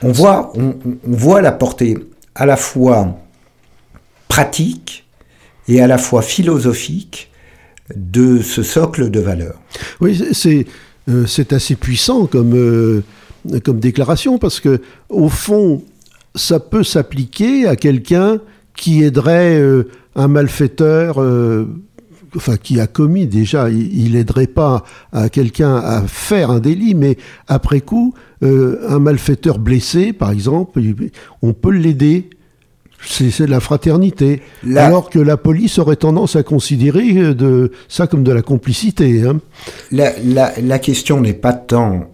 [0.01, 1.97] On voit, on, voit la portée
[2.35, 3.17] à la fois
[4.27, 5.05] pratique
[5.67, 7.31] et à la fois philosophique
[7.95, 9.59] de ce socle de valeurs.
[10.01, 10.65] Oui, c'est
[11.09, 13.03] euh, assez puissant comme, euh,
[13.63, 15.83] comme déclaration, parce que au fond,
[16.33, 18.39] ça peut s'appliquer à quelqu'un
[18.75, 21.17] qui aiderait euh, un malfaiteur,
[22.35, 27.17] enfin qui a commis déjà, il, n'aiderait pas à quelqu'un à faire un délit, mais
[27.47, 30.81] après coup, euh, un malfaiteur blessé, par exemple,
[31.41, 32.29] on peut l'aider.
[33.07, 34.41] C'est de la fraternité.
[34.75, 39.23] Alors que la police aurait tendance à considérer de, ça comme de la complicité.
[39.23, 39.41] Hein.
[39.91, 40.13] La,
[40.59, 42.09] la question n'est pas tant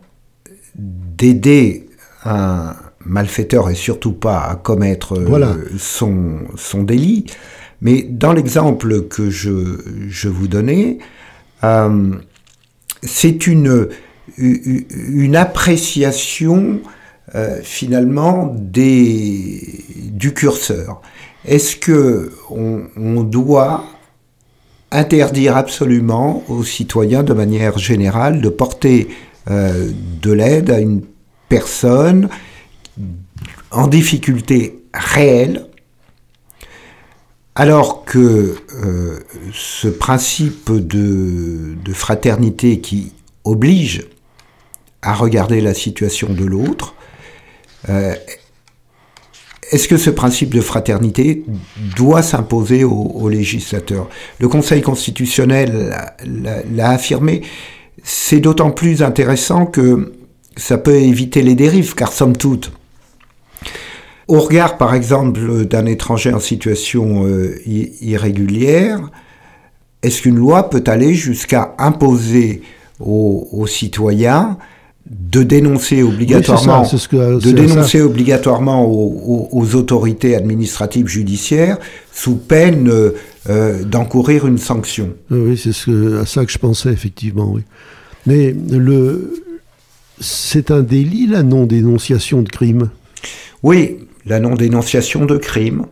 [0.75, 1.87] d'aider
[2.25, 7.25] un malfaiteur et surtout pas à commettre euh, son, son délit,
[7.81, 10.99] Mais dans l'exemple que je, je vous donnais,
[11.63, 12.11] euh,
[13.03, 13.87] c'est une,
[14.37, 16.81] une appréciation
[17.35, 21.01] euh, finalement du curseur.
[21.45, 23.85] Est-ce que on, on, doit
[24.91, 29.07] interdire absolument aux citoyens de manière générale de porter
[29.49, 29.89] euh,
[30.21, 31.01] de l'aide à une
[31.47, 32.29] personne
[33.71, 35.65] en difficulté réelle
[37.55, 39.19] alors que euh,
[39.53, 44.07] ce principe de, de, fraternité qui oblige
[45.01, 46.95] à regarder la situation de l'autre,
[47.89, 48.13] euh,
[49.71, 51.43] est-ce que ce principe de fraternité
[51.95, 57.41] doit s'imposer aux, législateurs Le Conseil constitutionnel l'a affirmé.
[58.03, 60.13] C'est d'autant plus intéressant que
[60.57, 62.73] ça peut éviter les dérives, car somme toute,
[64.31, 69.09] au regard, par exemple, d'un étranger en situation euh, irrégulière,
[70.03, 72.61] est-ce qu'une loi peut aller jusqu'à imposer
[73.03, 74.57] aux, citoyens
[75.09, 81.77] de dénoncer obligatoirement, de dénoncer obligatoirement aux, autorités administratives judiciaires
[82.13, 82.91] sous peine
[83.49, 85.13] euh, d'encourir une sanction.
[85.31, 87.51] Oui, c'est ce à ça que je pensais effectivement.
[87.51, 87.63] Oui.
[88.27, 89.43] Mais le,
[90.19, 92.89] c'est un délit la non-dénonciation de crime?
[93.63, 95.85] Oui, la non-dénonciation de crime.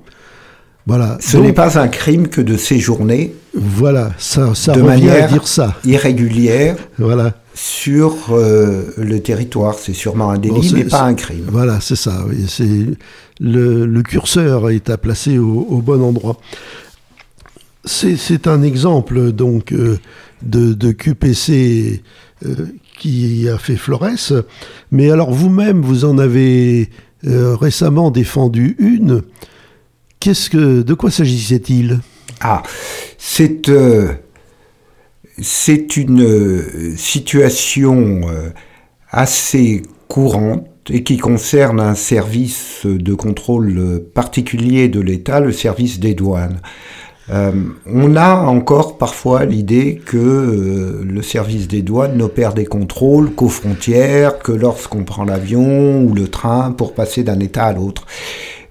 [0.85, 1.17] Voilà.
[1.19, 3.35] Ce n'est pas un crime que de séjourner.
[3.61, 5.75] Voilà, ça, ça de manière à dire ça.
[5.83, 6.77] irrégulière.
[6.97, 7.33] Voilà.
[7.53, 11.45] Sur euh, le territoire, c'est sûrement un délit, mais pas un crime.
[11.51, 12.25] Voilà, c'est ça.
[12.47, 12.85] c'est
[13.41, 16.37] le, curseur est à placer au, bon endroit.
[17.83, 19.99] C'est un exemple donc euh,
[20.41, 22.01] de, de, QPC
[22.45, 22.55] euh,
[22.97, 24.33] qui a fait Flores.
[24.91, 26.89] Mais alors vous-même, vous en avez
[27.23, 29.23] récemment défendu une.
[30.21, 31.99] Qu'est-ce que, de quoi s'agissait-il?
[32.41, 32.63] Ah,
[33.17, 34.13] c'est euh,
[35.37, 38.21] une euh, situation
[39.11, 46.15] assez courante et qui concerne un service de contrôle particulier de l'État, le service des
[46.15, 46.59] douanes.
[47.31, 47.51] Euh,
[47.85, 53.49] on a encore parfois l'idée que euh, le service des douanes n'opère des contrôles qu'aux
[53.49, 58.07] frontières, que lorsqu'on prend l'avion ou le train pour passer d'un État à l'autre.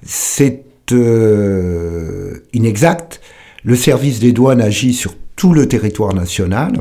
[0.03, 3.21] C'est euh, inexact.
[3.65, 6.81] Le service des douanes agit sur tout le territoire national.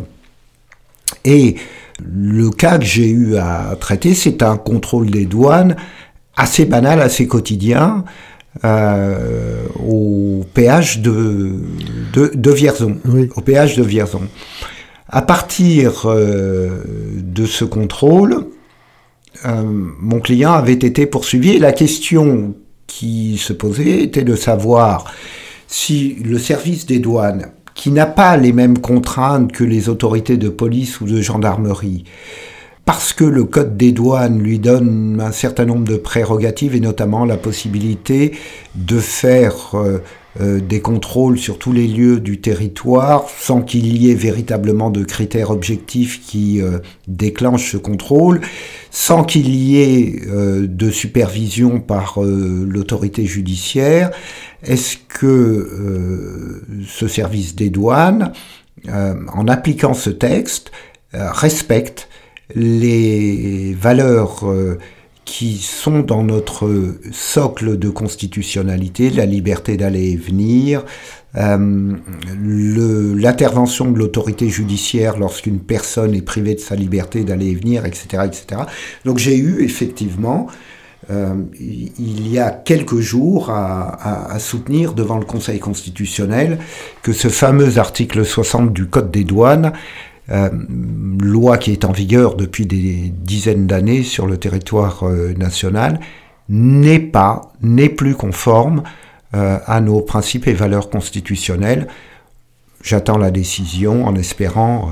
[1.25, 1.55] Et
[2.03, 5.75] le cas que j'ai eu à traiter, c'est un contrôle des douanes
[6.35, 8.05] assez banal, assez quotidien,
[8.63, 11.53] euh, au péage de,
[12.13, 12.97] de, Vierzon.
[13.35, 14.27] Au péage de Vierzon.
[15.09, 16.83] À partir euh,
[17.17, 18.45] de ce contrôle,
[19.45, 22.55] euh, mon client avait été poursuivi et la question
[22.87, 25.05] qui se posait était de savoir
[25.67, 30.49] si le service des douanes, qui n'a pas les mêmes contraintes que les autorités de
[30.49, 32.05] police ou de gendarmerie,
[32.85, 37.25] parce que le Code des douanes lui donne un certain nombre de prérogatives et notamment
[37.25, 38.31] la possibilité
[38.75, 39.75] de faire
[40.39, 44.89] euh, euh, des contrôles sur tous les lieux du territoire sans qu'il y ait véritablement
[44.89, 48.41] de critères objectifs qui euh, déclenchent ce contrôle,
[48.91, 54.11] sans qu'il y ait de supervision par l'autorité judiciaire.
[54.63, 58.31] Est-ce que ce service des douanes,
[58.87, 60.71] en appliquant ce texte,
[61.13, 62.09] respecte
[62.55, 64.77] les valeurs euh,
[65.27, 70.85] qui sont dans notre socle de constitutionnalité, la liberté d'aller et venir,
[71.35, 71.95] euh,
[73.15, 78.23] l'intervention de l'autorité judiciaire lorsqu'une personne est privée de sa liberté d'aller et venir, etc.
[78.25, 78.61] etc.
[79.03, 80.47] Donc j'ai eu effectivement,
[81.11, 86.57] euh, il y a quelques jours, à, à, soutenir devant le Conseil constitutionnel
[87.03, 89.73] que ce fameux article 60 du Code des douanes
[90.29, 90.49] euh,
[91.21, 96.01] loi qui est en vigueur depuis des dizaines d'années sur le territoire euh, national,
[96.49, 98.83] n'est pas, n'est plus conforme
[99.35, 101.87] euh, à nos principes et valeurs constitutionnelles.
[102.83, 104.91] J'attends la décision en espérant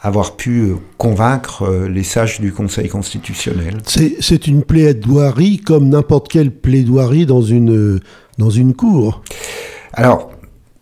[0.00, 3.78] avoir pu convaincre les sages du Conseil constitutionnel.
[3.86, 8.00] C'est une plaidoirie comme n'importe quelle plaidoirie dans une,
[8.38, 9.22] dans une cour.
[9.94, 10.30] Alors,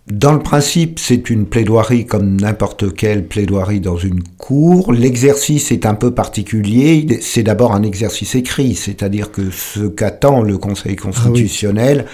[0.06, 4.92] dans le principe, c'est une plaidoirie comme n'importe quelle plaidoirie dans une cour.
[4.92, 7.20] L'exercice est un peu particulier.
[7.22, 12.04] C'est d'abord un exercice écrit, c'est-à-dire que ce qu'attend le Conseil constitutionnel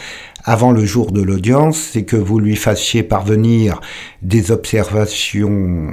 [0.44, 3.80] avant le jour de l'audience, c'est que vous lui fassiez parvenir
[4.22, 5.88] des observations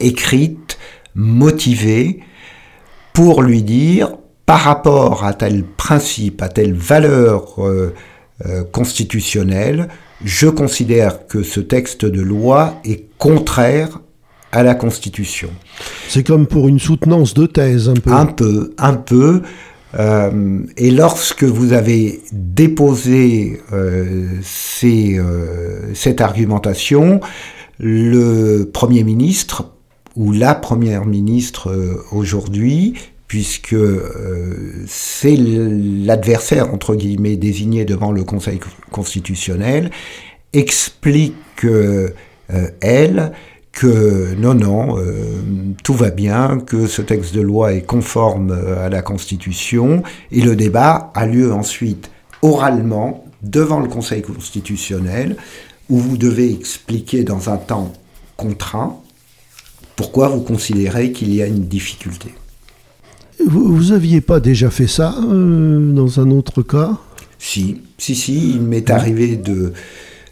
[0.00, 0.78] écrites,
[1.14, 2.20] motivées,
[3.14, 7.94] pour lui dire, par rapport à tel principe, à telle valeur euh,
[8.72, 9.88] constitutionnelle,
[10.24, 14.00] je considère que ce texte de loi est contraire
[14.52, 15.50] à la Constitution.
[16.08, 18.12] C'est comme pour une soutenance de thèse, un peu.
[18.12, 19.42] Un peu, un peu.
[19.98, 27.20] Euh, et lorsque vous avez déposé euh, ces, euh, cette argumentation,
[27.78, 29.72] le Premier ministre
[30.16, 32.94] ou la Première ministre euh, aujourd'hui,
[33.28, 38.58] puisque euh, c'est l'adversaire, entre guillemets, désigné devant le Conseil
[38.90, 39.90] constitutionnel,
[40.52, 42.08] explique, euh,
[42.80, 43.32] elle,
[43.72, 44.96] que non, non,
[45.84, 50.56] tout va bien, que ce texte de loi est conforme à la Constitution, et le
[50.56, 52.10] débat a lieu ensuite
[52.42, 55.36] oralement devant le Conseil constitutionnel,
[55.88, 57.92] où vous devez expliquer dans un temps
[58.36, 58.96] contraint
[59.96, 62.32] pourquoi vous considérez qu'il y a une difficulté.
[63.46, 66.98] Vous n'aviez pas déjà fait ça euh, dans un autre cas?
[67.38, 69.72] Si, si, si, il m'est arrivé de...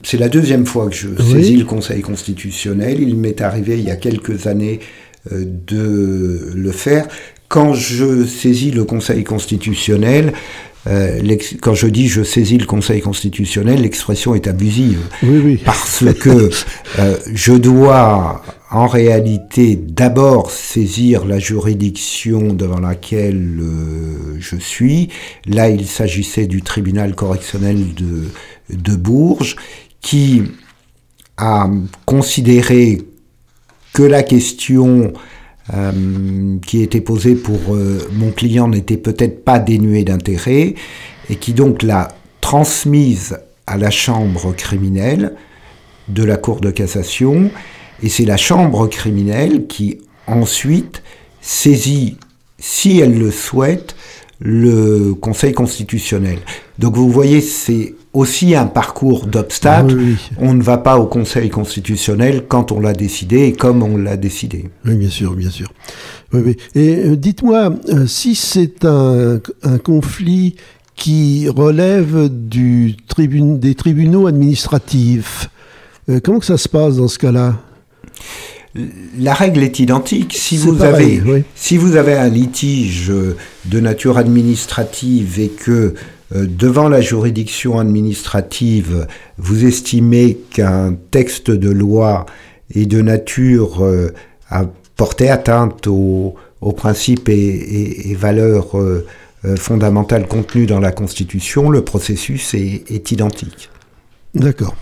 [0.02, 3.00] C'est la deuxième fois que je saisis le Conseil constitutionnel.
[3.00, 4.80] Il m'est arrivé il y a quelques années
[5.32, 7.08] euh, de le faire.
[7.48, 10.32] Quand je saisis le Conseil constitutionnel,
[10.86, 11.20] euh,
[11.60, 15.00] quand je dis je saisis le Conseil constitutionnel, l'expression est abusive.
[15.22, 15.60] Oui, oui.
[15.64, 16.50] Parce que
[16.98, 25.10] euh, je dois en réalité d'abord saisir la juridiction devant laquelle euh, je suis.
[25.46, 29.56] Là, il s'agissait du tribunal correctionnel de, Bourges
[30.00, 30.42] qui
[31.36, 31.68] a
[32.06, 33.02] considéré
[33.92, 35.12] que la question
[35.72, 40.74] euh, qui était posée pour euh, mon client n'était peut-être pas dénuée d'intérêt
[41.30, 42.08] et qui donc l'a
[42.40, 45.34] transmise à la chambre criminelle
[46.08, 47.50] de la Cour de cassation
[48.02, 51.02] et c'est la chambre criminelle qui ensuite
[51.40, 52.16] saisit,
[52.58, 53.94] si elle le souhaite,
[54.38, 56.38] le Conseil constitutionnel.
[56.78, 59.96] Donc vous voyez, c'est aussi un parcours d'obstacles.
[60.38, 64.16] On ne va pas au Conseil constitutionnel quand on l'a décidé et comme on l'a
[64.16, 64.70] décidé.
[64.84, 65.72] Oui, bien sûr, bien sûr.
[66.32, 69.40] Oui, Et euh, dites-moi, euh, si c'est un,
[69.84, 70.56] conflit
[70.96, 75.50] qui relève du des tribunaux administratifs,
[76.08, 77.56] euh, comment que ça se passe dans ce cas-là?
[79.18, 80.34] La règle est identique.
[80.36, 81.22] Si vous, avez,
[81.54, 83.10] si vous avez un litige
[83.64, 85.94] de nature administrative et que
[86.34, 89.06] euh, devant la juridiction administrative,
[89.38, 92.26] vous estimez qu'un texte de loi
[92.74, 94.12] est de nature euh,
[94.50, 94.64] à
[94.96, 96.34] porter atteinte aux,
[96.76, 99.06] principes et, valeurs euh,
[99.56, 103.70] fondamentales contenues dans la Constitution, le processus est identique.
[104.34, 104.74] D'accord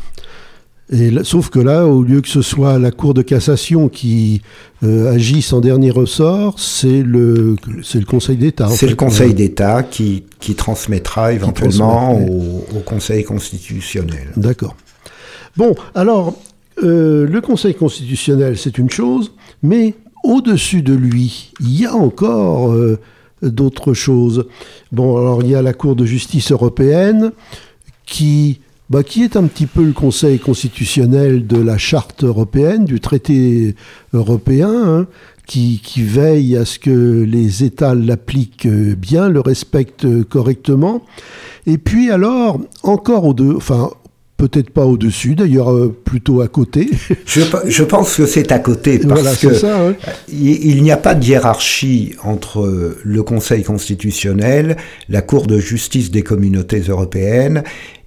[1.23, 4.42] sauf que là, au lieu que ce soit la Cour de cassation qui
[4.83, 8.68] euh, agisse en dernier ressort, c'est le, le Conseil d'État.
[8.68, 14.29] C'est le Conseil d'État qui, qui, transmettra éventuellement au, Conseil constitutionnel.
[14.37, 14.77] D'accord.
[15.57, 16.35] Bon, alors,
[16.83, 22.73] euh, le Conseil constitutionnel, c'est une chose, mais au-dessus de lui, il y a encore
[22.73, 22.99] euh,
[23.42, 24.47] d'autres choses.
[24.92, 27.33] Bon, alors, il y a la Cour de justice européenne
[28.05, 33.01] qui bah, qui est un petit peu le Conseil constitutionnel de la charte européenne, du
[33.01, 33.75] traité
[34.12, 35.07] européen, hein,
[35.47, 41.03] qui, qui, veille à ce que les États l'appliquent bien, le respectent correctement.
[41.66, 43.90] Et puis alors, encore au deux, enfin,
[44.37, 46.90] peut-être pas au-dessus, d'ailleurs euh, plutôt à côté.
[47.27, 49.94] Je, je pense que c'est à côté parce que ça,
[50.29, 54.77] il, n'y a pas de hiérarchie entre le Conseil constitutionnel,
[55.09, 57.62] la Cour de justice des communautés européennes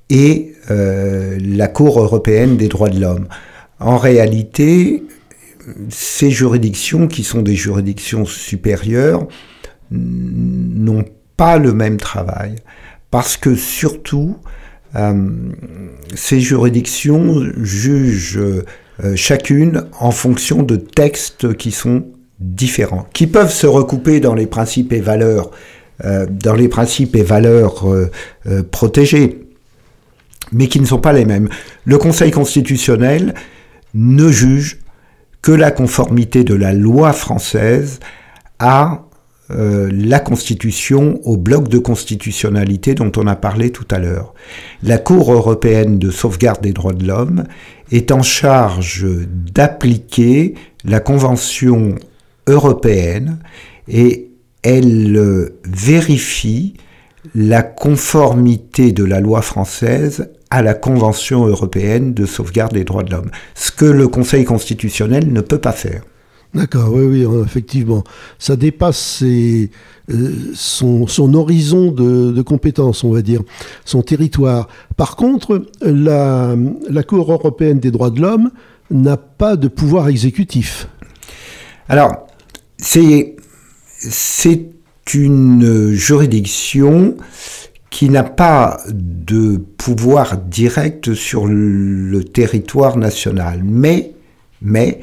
[0.09, 3.27] et euh, la Cour européenne des droits de l'homme.
[3.80, 5.03] En réalité,
[5.89, 9.27] ces juridictions, qui sont des juridictions supérieures,
[9.91, 12.56] n'ont pas le même travail.
[13.12, 14.38] Parce que surtout,
[14.95, 15.13] euh,
[16.15, 22.06] ces juridictions jugent euh, chacune en fonction de textes qui sont
[22.39, 25.51] différents, qui peuvent se recouper dans les principes et valeurs,
[26.30, 27.84] dans les principes et valeurs
[28.69, 29.46] protégés
[30.51, 31.49] mais qui ne sont pas les mêmes.
[31.86, 33.33] Le Conseil constitutionnel
[33.93, 34.79] ne juge
[35.41, 38.00] que la conformité de la loi française
[38.60, 39.04] à
[39.50, 44.33] euh, la Constitution, au bloc de constitutionnalité dont on a parlé tout à l'heure.
[44.83, 47.45] La Cour européenne de sauvegarde des droits de l'homme
[47.91, 49.06] est en charge
[49.54, 51.95] d'appliquer la Convention
[52.45, 53.39] européenne
[53.87, 54.31] et
[54.63, 56.73] elle euh, vérifie
[57.35, 63.11] la conformité de la loi française à la Convention européenne de sauvegarde des droits de
[63.11, 66.03] l'homme, ce que le Conseil constitutionnel ne peut pas faire.
[66.53, 68.03] D'accord, oui, oui, effectivement.
[68.39, 69.69] Ça dépasse ses,
[70.53, 73.41] son, son, horizon de, de compétences, on va dire,
[73.83, 74.69] son territoire.
[74.95, 76.55] Par contre, la,
[76.89, 78.51] la Cour européenne des droits de l'homme
[78.89, 80.87] n'a pas de pouvoir exécutif.
[81.89, 82.27] Alors,
[82.77, 83.35] c'est
[85.13, 87.15] une juridiction
[87.89, 94.12] qui n'a pas de pouvoir direct sur le territoire national, mais,
[94.62, 94.99] mais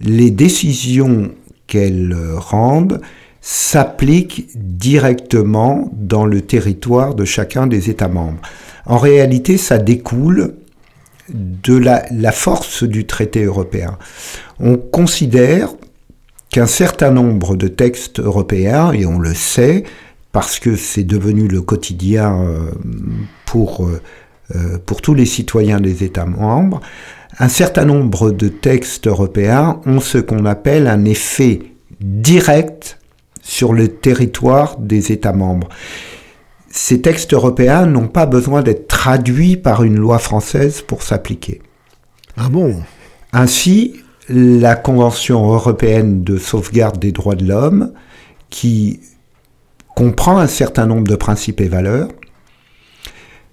[0.00, 1.30] les décisions
[1.66, 3.00] qu'elle rende
[3.40, 8.40] s'appliquent directement dans le territoire de chacun des États membres.
[8.84, 10.54] En réalité, ça découle
[11.32, 13.98] de la force du traité européen.
[14.60, 15.70] On considère
[16.56, 19.84] qu'un certain nombre de textes européens, et on le sait,
[20.32, 22.70] parce que c'est devenu le quotidien euh,
[23.44, 24.00] pour, euh,
[24.54, 26.80] euh, pour tous les citoyens des États membres,
[27.38, 31.60] un certain nombre de textes européens ont ce qu'on appelle un effet
[32.00, 33.00] direct
[33.42, 35.68] sur le territoire des États membres.
[36.70, 41.60] Ces textes européens n'ont pas besoin d'être traduits par une loi française pour s'appliquer.
[42.38, 42.80] Ah bon?
[43.34, 43.96] Ainsi,
[44.28, 47.92] la Convention européenne de sauvegarde des droits de l'homme,
[48.50, 49.00] qui
[49.94, 52.08] comprend un certain nombre de principes et valeurs,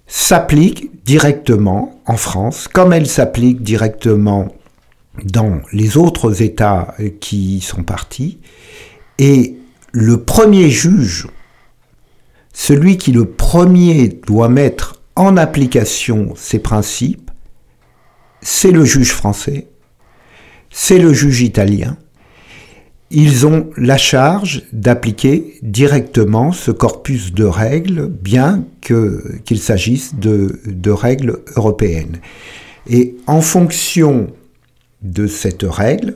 [0.07, 4.49] s'applique directement en France, comme elle s'applique directement
[5.23, 8.39] dans les autres États qui y sont partis.
[9.19, 9.57] Et
[9.91, 11.27] le premier juge,
[12.51, 17.31] celui qui le premier doit mettre en application ces principes,
[18.41, 19.67] c'est le juge français
[20.73, 21.95] c'est le juge italien.
[23.11, 30.91] Ils ont la charge d'appliquer directement ce corpus de règles, bien qu'il s'agisse de, de
[30.91, 32.17] règles européennes.
[32.89, 34.27] Et en fonction
[35.03, 36.15] de cette règle,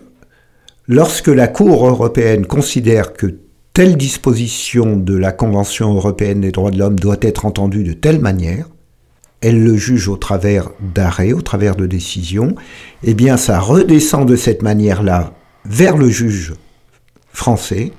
[0.87, 3.35] lorsque la Cour européenne considère que
[3.73, 8.19] telle disposition de la Convention européenne des droits de l'homme doit être entendue de telle
[8.19, 8.67] manière,
[9.41, 12.55] elle le juge au travers d'arrêts, au travers de décisions,
[13.03, 15.33] eh bien ça redescend de cette manière-là
[15.65, 16.53] vers le juge
[17.31, 17.91] français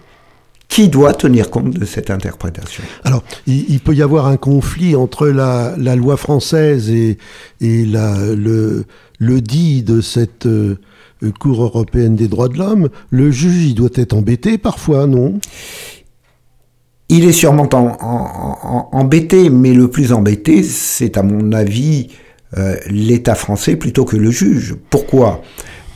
[0.68, 2.84] qui doit tenir compte de cette interprétation.
[3.02, 7.16] Alors, il, peut y avoir un conflit entre la, loi française et,
[7.60, 8.84] le
[9.40, 10.76] dit de cette euh,
[11.40, 12.90] Cour européenne des droits de l'homme.
[13.10, 15.40] Le juge, il doit être embêté parfois, non?
[17.08, 17.68] Il est sûrement
[18.92, 22.08] embêté, mais le plus embêté, c'est à mon avis
[22.56, 24.76] euh, l'État français plutôt que le juge.
[24.90, 25.42] Pourquoi?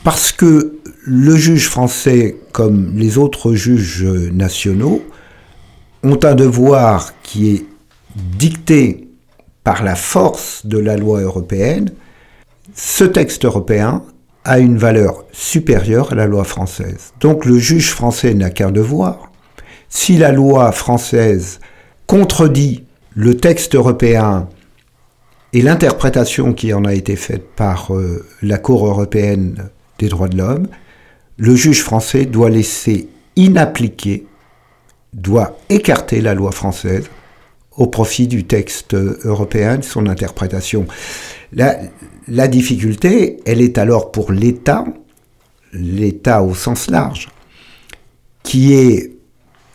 [0.03, 5.01] Parce que le juge français, comme les autres juges nationaux,
[6.03, 7.65] ont un devoir qui est
[8.15, 9.07] dicté
[9.63, 11.91] par la force de la loi européenne.
[12.75, 14.03] Ce texte européen
[14.45, 17.13] a une valeur supérieure à la loi française.
[17.21, 19.31] Donc le juge français n'a qu'un devoir,
[19.93, 21.59] si la loi française
[22.07, 22.83] contredit
[23.13, 24.49] le texte européen
[25.53, 29.69] et l'interprétation qui en a été faite par euh, la Cour européenne
[29.99, 30.67] des droits de l'homme,
[31.37, 34.25] le juge français doit laisser inappliquer,
[35.13, 37.05] doit écarter la loi française
[37.77, 40.87] au profit du texte européen, de son interprétation.
[41.51, 44.85] La difficulté, elle est alors pour l'État,
[45.71, 47.29] l'État au sens large,
[48.41, 49.12] qui est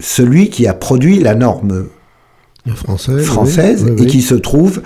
[0.00, 1.86] celui qui a produit la norme
[2.74, 4.82] française, et qui se trouve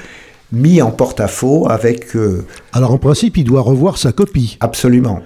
[0.53, 2.15] mis en porte-à-faux avec...
[2.15, 4.59] Euh, Alors en principe, il doit revoir sa copie.
[4.61, 5.21] Absolument.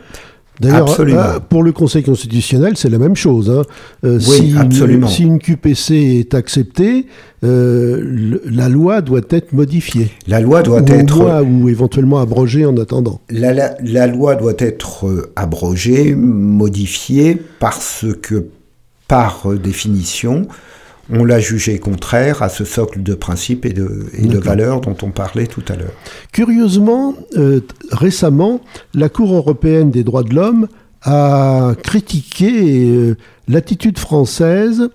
[0.58, 3.50] D'ailleurs, euh, pour le Conseil constitutionnel, c'est la même chose.
[3.50, 3.62] Hein.
[4.04, 5.06] Euh, oui, si, absolument.
[5.06, 7.06] Une, si une QPC est acceptée,
[7.42, 10.10] la loi doit être modifiée.
[10.26, 11.44] La loi doit être...
[11.44, 13.20] ou éventuellement abrogée en attendant.
[13.28, 18.46] La, la, loi doit être abrogée, modifiée, parce que
[19.08, 20.48] par définition,
[21.10, 25.46] on l'a jugé contraire à ce socle de principes et de, valeurs dont on parlait
[25.46, 25.92] tout à l'heure.
[26.32, 27.60] Curieusement, euh,
[27.92, 28.60] récemment,
[28.94, 30.68] la Cour européenne des droits de l'homme
[31.02, 33.16] a critiqué euh,
[33.48, 34.90] l'attitude française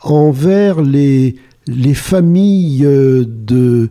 [0.00, 1.36] envers les,
[1.66, 3.88] les familles euh, de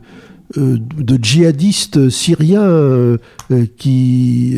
[0.58, 3.18] de djihadistes syriens euh,
[3.51, 4.58] euh, qui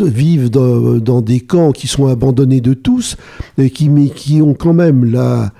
[0.00, 3.16] vivent dans, des camps qui sont abandonnés de tous,
[3.58, 5.52] et qui, mais qui ont quand même la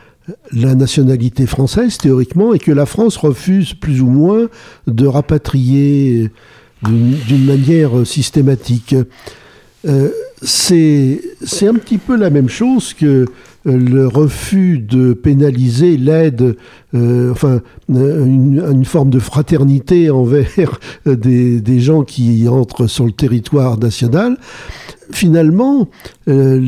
[0.75, 4.49] nationalité française théoriquement, et que la France refuse plus ou moins
[4.87, 6.31] de rapatrier
[6.83, 8.95] d'une manière systématique.
[10.43, 11.20] C'est
[11.62, 13.26] un petit peu la même chose que
[13.64, 16.57] le refus de pénaliser l'aide,
[16.95, 24.37] enfin une, forme de fraternité envers des, des, gens qui entrent sur le territoire national
[25.13, 25.89] finalement,
[26.29, 26.61] euh,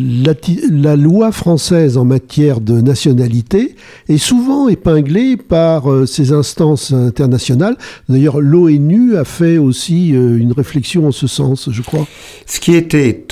[0.70, 3.74] la, loi française en matière de nationalité
[4.08, 7.76] est souvent épinglée par euh, ces instances internationales.
[8.08, 12.06] D'ailleurs, l'ONU a fait aussi euh, une réflexion en ce sens, je crois.
[12.46, 13.26] Ce qui était,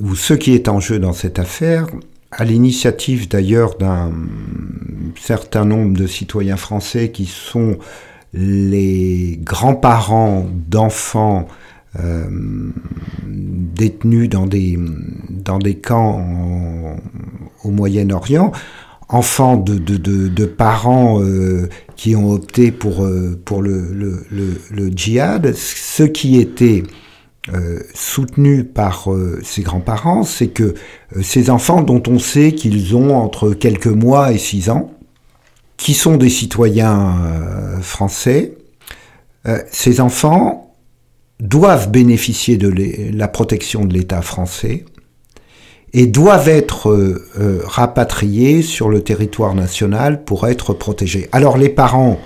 [0.00, 1.86] ou ce qui est en jeu dans cette affaire,
[2.30, 4.12] à l'initiative d'ailleurs d'un
[5.20, 7.76] certain nombre de citoyens français qui sont
[8.32, 11.46] les grands-parents d'enfants
[12.00, 12.24] euh,
[13.26, 14.78] détenus dans des,
[15.28, 16.24] dans des camps
[17.64, 18.50] au Moyen-Orient,
[19.10, 24.24] enfants de, de, de, parents euh, qui ont opté pour, euh, pour le, le,
[24.70, 26.82] le, djihad, ce qui était
[27.92, 29.08] soutenu par
[29.42, 30.74] ses grands-parents, c'est que
[31.20, 34.94] ces enfants dont on sait qu'ils ont entre quelques mois et six ans,
[35.76, 38.54] qui sont des citoyens français,
[39.72, 40.61] ces enfants
[41.40, 42.72] doivent bénéficier de
[43.16, 44.84] la protection de l'État français
[45.92, 51.28] et doivent être euh, euh, rapatriés sur le territoire national pour être protégés.
[51.32, 52.18] Alors les parents,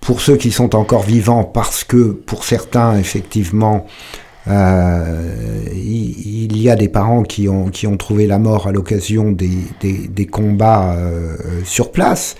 [0.00, 3.86] pour ceux qui sont encore vivants, parce que pour certains, effectivement,
[4.46, 10.96] euh, il, y a des parents qui ont, trouvé la mort à l'occasion des, combats
[11.64, 12.36] sur place.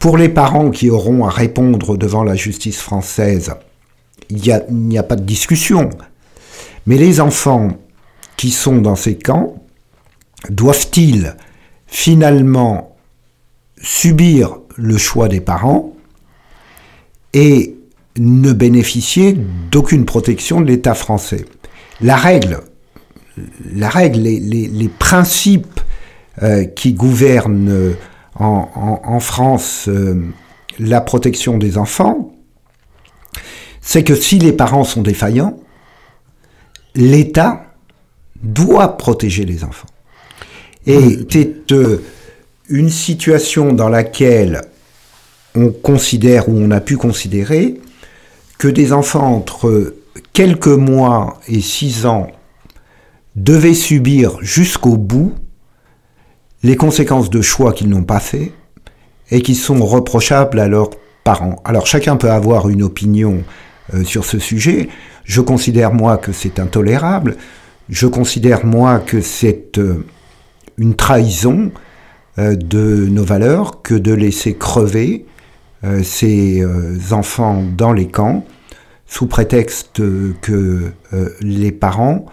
[0.00, 3.52] Pour les parents qui auront à répondre devant la justice française,
[4.30, 5.90] il n'y a, pas de discussion.
[6.86, 7.68] Mais les enfants
[8.36, 9.62] qui sont dans ces camps,
[10.48, 11.36] doivent-ils
[11.86, 12.96] finalement
[13.82, 15.92] subir le choix des parents
[17.32, 17.76] et
[18.18, 19.36] ne bénéficier
[19.70, 21.44] d'aucune protection de l'État français?
[22.00, 22.60] La règle,
[23.74, 25.80] la règle les, principes
[26.42, 27.94] euh, qui gouvernent
[28.36, 30.14] en, France euh,
[30.78, 32.29] la protection des enfants,
[33.90, 35.58] c'est que si les parents sont défaillants,
[36.94, 37.74] l'État
[38.40, 39.88] doit protéger les enfants.
[40.86, 42.00] Et c'est euh,
[42.68, 44.60] une situation dans laquelle
[45.56, 47.80] on considère ou on a pu considérer
[48.58, 49.96] que des enfants entre
[50.32, 52.28] quelques mois et six ans
[53.34, 55.34] devaient subir jusqu'au bout
[56.62, 58.52] les conséquences de choix qu'ils n'ont pas fait
[59.32, 60.90] et qui sont reprochables à leurs
[61.24, 61.56] parents.
[61.64, 63.42] Alors chacun peut avoir une opinion
[64.04, 64.88] sur ce sujet.
[65.24, 67.36] Je considère moi que c'est intolérable.
[67.88, 70.06] Je considère moi que c'est euh,
[70.78, 71.72] une trahison
[72.38, 75.26] euh, de nos valeurs que de laisser crever
[76.02, 76.62] ces
[77.10, 78.44] enfants dans les camps
[79.06, 80.02] sous prétexte
[80.42, 80.92] que
[81.40, 82.26] les parents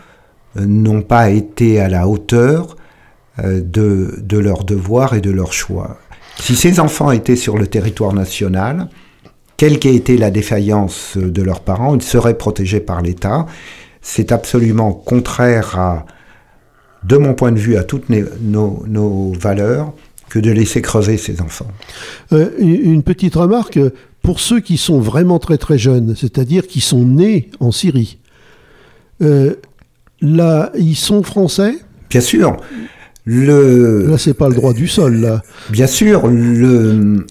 [0.57, 2.75] n'ont pas été à la hauteur
[3.41, 5.97] de, de leurs devoirs et de leurs choix.
[6.39, 8.89] Si ces enfants étaient sur le territoire national,
[9.57, 13.47] quelle qu'ait été la défaillance de leurs parents, ils seraient protégés par l'État.
[14.01, 16.05] C'est absolument contraire à,
[17.03, 19.93] de mon point de vue, à toutes nos, valeurs
[20.29, 21.71] que de laisser crever ces enfants.
[22.33, 23.79] Euh, une petite remarque,
[24.21, 28.19] pour ceux qui sont vraiment très très jeunes, c'est-à-dire qui sont nés en Syrie,
[29.21, 29.55] euh,
[30.21, 31.75] là, ils sont français?
[32.09, 32.57] Bien sûr.
[33.29, 35.41] Le, là, c'est pas le droit du sol, là.
[35.69, 37.25] Bien sûr, le,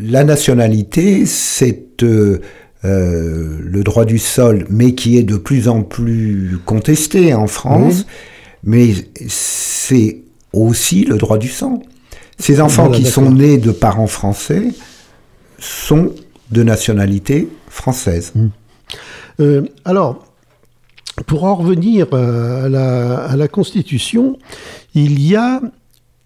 [0.00, 2.38] la nationalité, c'est euh,
[2.84, 8.06] euh, le droit du sol, mais qui est de plus en plus contesté en France.
[8.62, 8.94] Mais
[9.26, 10.18] c'est
[10.52, 11.82] aussi le droit du sang.
[12.38, 14.62] Ces enfants qui sont nés de parents français
[15.58, 16.12] sont
[16.52, 18.30] de nationalité française.
[18.36, 18.46] Mmh.
[19.40, 20.25] Euh, alors,
[21.24, 24.38] pour en revenir à la, à la Constitution,
[24.94, 25.60] il y a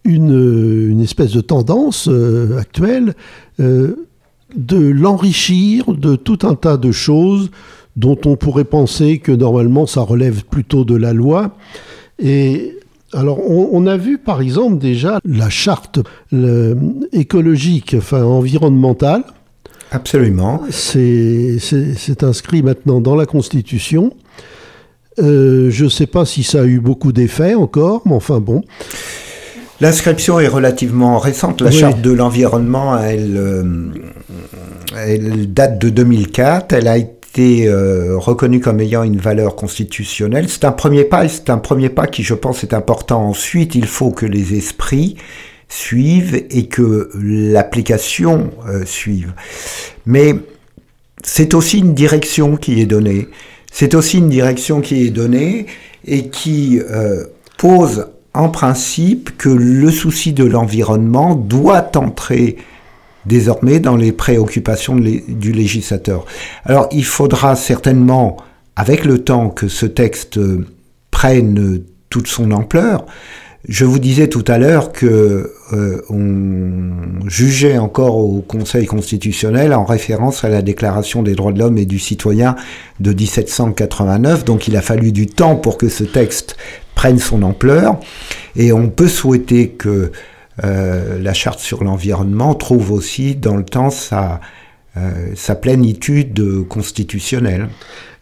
[0.05, 3.15] une, espèce de tendance euh, actuelle
[3.61, 4.07] euh,
[4.57, 7.51] de l'enrichir de tout un tas de choses
[7.97, 11.57] dont on pourrait penser que normalement ça relève plutôt de la loi.
[12.19, 12.77] Et
[13.13, 16.01] alors on, a vu par exemple déjà la charte
[17.13, 19.25] écologique, enfin environnementale.
[19.91, 20.63] Absolument.
[20.71, 24.15] C'est inscrit maintenant dans la Constitution.
[25.19, 28.63] Euh, je ne sais pas si ça a eu beaucoup d'effets encore, mais enfin bon.
[29.81, 31.63] L'inscription est relativement récente.
[31.63, 33.65] La charte de l'environnement, elle, euh,
[34.97, 36.75] elle, date de 2004.
[36.75, 40.49] Elle a été euh, reconnue comme ayant une valeur constitutionnelle.
[40.49, 43.27] C'est un premier pas, et c'est un premier pas qui, je pense, est important.
[43.27, 45.17] Ensuite, il faut que les esprits
[45.69, 48.51] suivent et que l'application
[48.85, 49.33] suive.
[50.05, 50.35] Mais
[51.23, 53.29] c'est aussi une direction qui est donnée.
[53.71, 55.67] C'est aussi une direction qui est donnée
[56.05, 57.25] et qui euh,
[57.57, 62.57] pose en principe que le souci de l'environnement doit entrer
[63.27, 66.25] désormais dans les préoccupations du législateur.
[66.65, 68.37] Alors il faudra certainement,
[68.77, 70.39] avec le temps, que ce texte
[71.11, 73.07] prenne toute son ampleur.
[73.69, 79.85] Je vous disais tout à l'heure que euh, on jugeait encore au Conseil constitutionnel en
[79.85, 82.57] référence à la Déclaration des droits de l'homme et du citoyen
[83.01, 86.57] de 1789, donc il a fallu du temps pour que ce texte
[86.95, 88.01] prenne son ampleur,
[88.57, 90.11] et on peut souhaiter que
[90.65, 94.41] euh, la charte sur l'environnement trouve aussi dans le temps sa,
[94.97, 97.69] euh, sa plénitude constitutionnelle.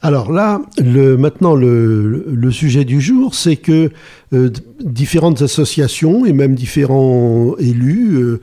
[0.00, 3.90] Alors là, maintenant, le, sujet du jour, c'est que
[4.32, 8.40] euh, différentes associations et même différents élus euh,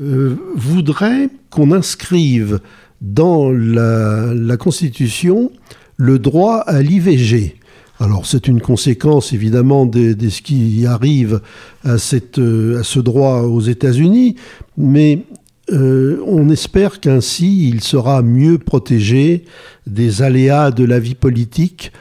[0.00, 2.60] euh, voudraient qu'on inscrive
[3.00, 5.52] dans la, Constitution
[5.96, 7.56] le droit à l'IVG.
[7.98, 11.40] Alors c'est une conséquence évidemment de, ce qui arrive
[11.84, 14.36] à, à ce droit aux États-Unis,
[14.76, 15.24] mais
[15.72, 19.44] euh, on espère qu'ainsi il sera mieux protégé
[19.86, 21.92] des aléas de la vie politique.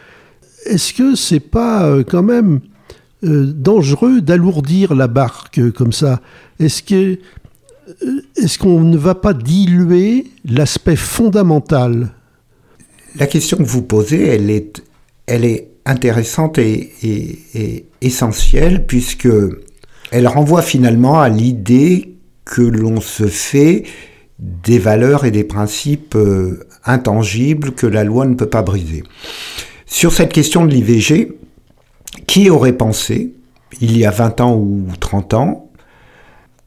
[0.66, 2.60] Est-ce que c'est pas euh, quand même
[3.24, 6.22] euh, dangereux d'alourdir la barque comme ça?
[6.60, 7.18] Est-ce que
[8.36, 12.14] est-ce qu'on ne va pas diluer l'aspect fondamental?
[13.16, 14.84] La question que vous posez, elle est,
[15.28, 19.30] elle est intéressante et, et essentielle puisque
[20.12, 22.15] elle renvoie finalement à l'idée
[22.46, 23.84] que l'on se fait
[24.40, 29.04] des valeurs et des principes euh, intangibles que la loi ne peut pas briser.
[29.86, 31.38] Sur cette question de l'IVG,
[32.28, 33.34] qui aurait pensé,
[33.82, 35.72] il y a 20 ans ou 30 ans,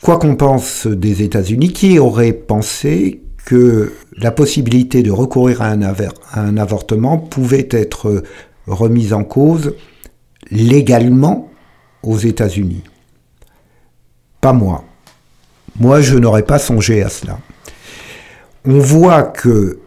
[0.03, 5.83] quoi qu'on pense des États-Unis, qui aurait pensé que la possibilité de recourir à un,
[5.83, 8.23] à un avortement pouvait être
[8.67, 9.75] remise en cause
[10.51, 11.51] légalement
[12.03, 12.83] aux États-Unis?
[14.41, 14.85] Pas moi.
[15.81, 17.39] Moi, je n'aurais pas songé à cela.
[18.65, 19.79] On voit que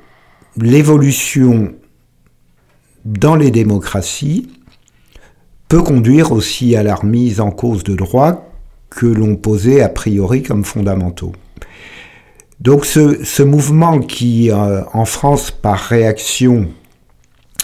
[0.57, 1.73] l'évolution
[3.05, 4.49] dans les démocraties
[5.67, 8.47] peut conduire aussi à la remise en cause de droits
[8.89, 11.33] que l'on posait a priori comme fondamentaux.
[12.59, 16.67] Donc ce, mouvement qui, euh, en France, par réaction,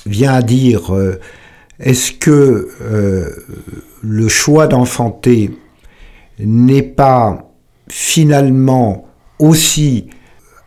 [0.05, 1.19] vient à dire euh,
[1.79, 3.29] est-ce que euh,
[4.01, 5.51] le choix d'enfanter
[6.39, 7.46] n'est pas
[7.87, 9.05] finalement
[9.39, 10.07] aussi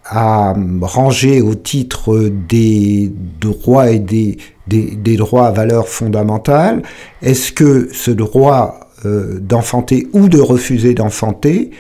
[0.05, 6.83] à ranger au titre des droits et des, des, droits à valeur fondamentale
[7.23, 11.71] Est-ce que ce droit euh, d'enfanter ou de refuser d'enfanter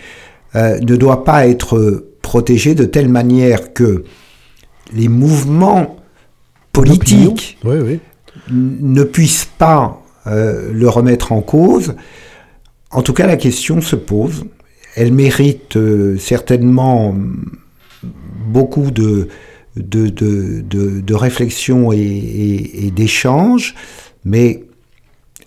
[0.54, 4.04] euh, ne doit pas être protégé de telle manière que
[4.92, 5.96] les mouvements
[6.72, 7.58] politiques
[8.50, 11.94] ne puissent pas euh, le remettre en cause?
[12.92, 14.44] En tout cas, la question se pose
[14.96, 17.16] elle mérite euh, certainement
[18.46, 19.28] beaucoup de,
[19.76, 20.60] de, de,
[21.00, 23.74] de, réflexion et, d'échange,
[24.24, 24.64] mais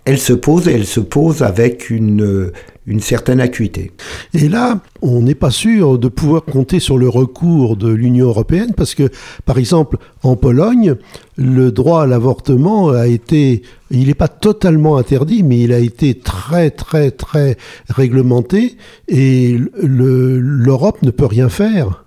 [0.04, 2.50] elle se pose et elle se pose avec une,
[2.86, 3.92] une certaine acuité.
[4.34, 8.72] Et là, on n'est pas sûr de pouvoir compter sur le recours de l'Union européenne
[8.76, 9.08] parce que,
[9.46, 10.96] par exemple, en Pologne,
[11.36, 16.14] le droit à l'avortement a été, il n'est pas totalement interdit, mais il a été
[16.14, 17.56] très, très, très
[17.88, 18.76] réglementé
[19.08, 22.04] et l'Europe ne peut rien faire.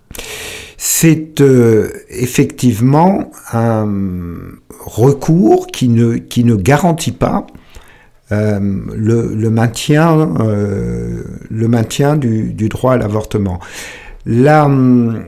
[0.78, 3.88] C'est euh, effectivement un
[4.80, 7.48] recours qui ne, qui ne garantit pas
[8.34, 8.60] euh,
[8.94, 13.60] le, maintien, euh, le maintien du, droit à l'avortement.
[14.26, 15.24] La hum,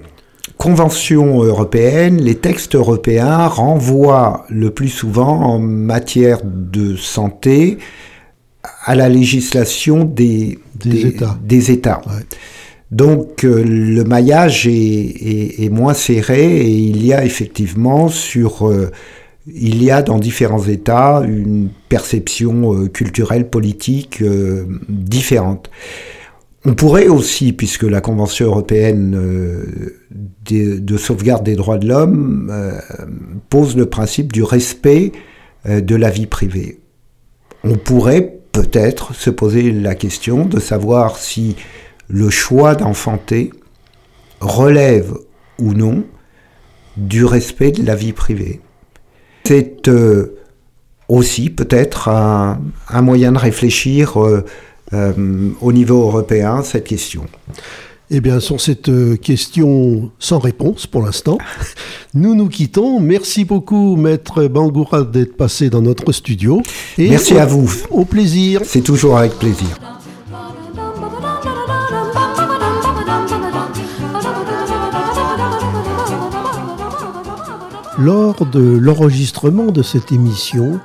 [0.57, 7.77] Convention européenne, les textes européens renvoient le plus souvent en matière de santé
[8.83, 12.01] à la législation des, des, États.
[12.91, 18.69] Donc euh, le maillage est, moins serré et il y a effectivement sur
[19.55, 25.69] il y a dans différents États une perception euh, culturelle, politique euh, différente.
[26.65, 29.97] On pourrait aussi, puisque la Convention européenne euh,
[30.49, 32.51] de, sauvegarde des droits de l'homme
[33.49, 35.13] pose le principe du respect
[35.65, 36.79] de la vie privée,
[37.63, 41.55] on pourrait peut-être se poser la question de savoir si
[42.09, 43.51] le choix d'enfanter
[44.41, 45.13] relève
[45.59, 46.03] ou non
[46.97, 48.59] du respect de la vie privée.
[49.49, 50.37] C'est euh,
[51.07, 52.59] aussi peut-être un,
[53.01, 54.45] moyen de réfléchir euh,
[54.93, 57.23] euh, au niveau européen cette question.
[58.11, 58.91] Eh bien, sur cette
[59.21, 61.39] question sans réponse pour l'instant,
[62.13, 62.99] nous nous quittons.
[62.99, 66.61] Merci beaucoup, Maître Bangoura, d'être passé dans notre studio.
[66.99, 67.73] Merci à vous.
[67.89, 68.61] Au plaisir.
[68.65, 69.79] C'est toujours avec plaisir.
[77.99, 80.79] Lors de l'enregistrement de cette émission,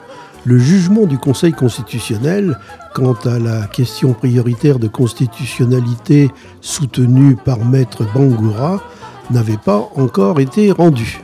[0.44, 2.58] le jugement du Conseil constitutionnel
[2.92, 6.28] quant à la question prioritaire de constitutionnalité
[6.60, 8.82] soutenue par Maître Bangoura
[9.30, 11.20] n'avait pas encore été rendu.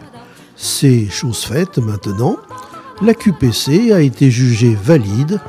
[0.54, 2.36] C'est chose faite maintenant.
[3.02, 5.40] La QPC a été jugée valide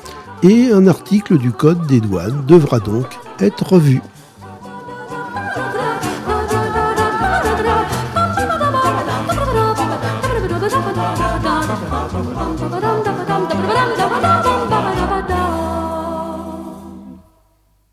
[0.42, 3.06] et un article du Code des douanes devra donc
[3.40, 4.02] être revu.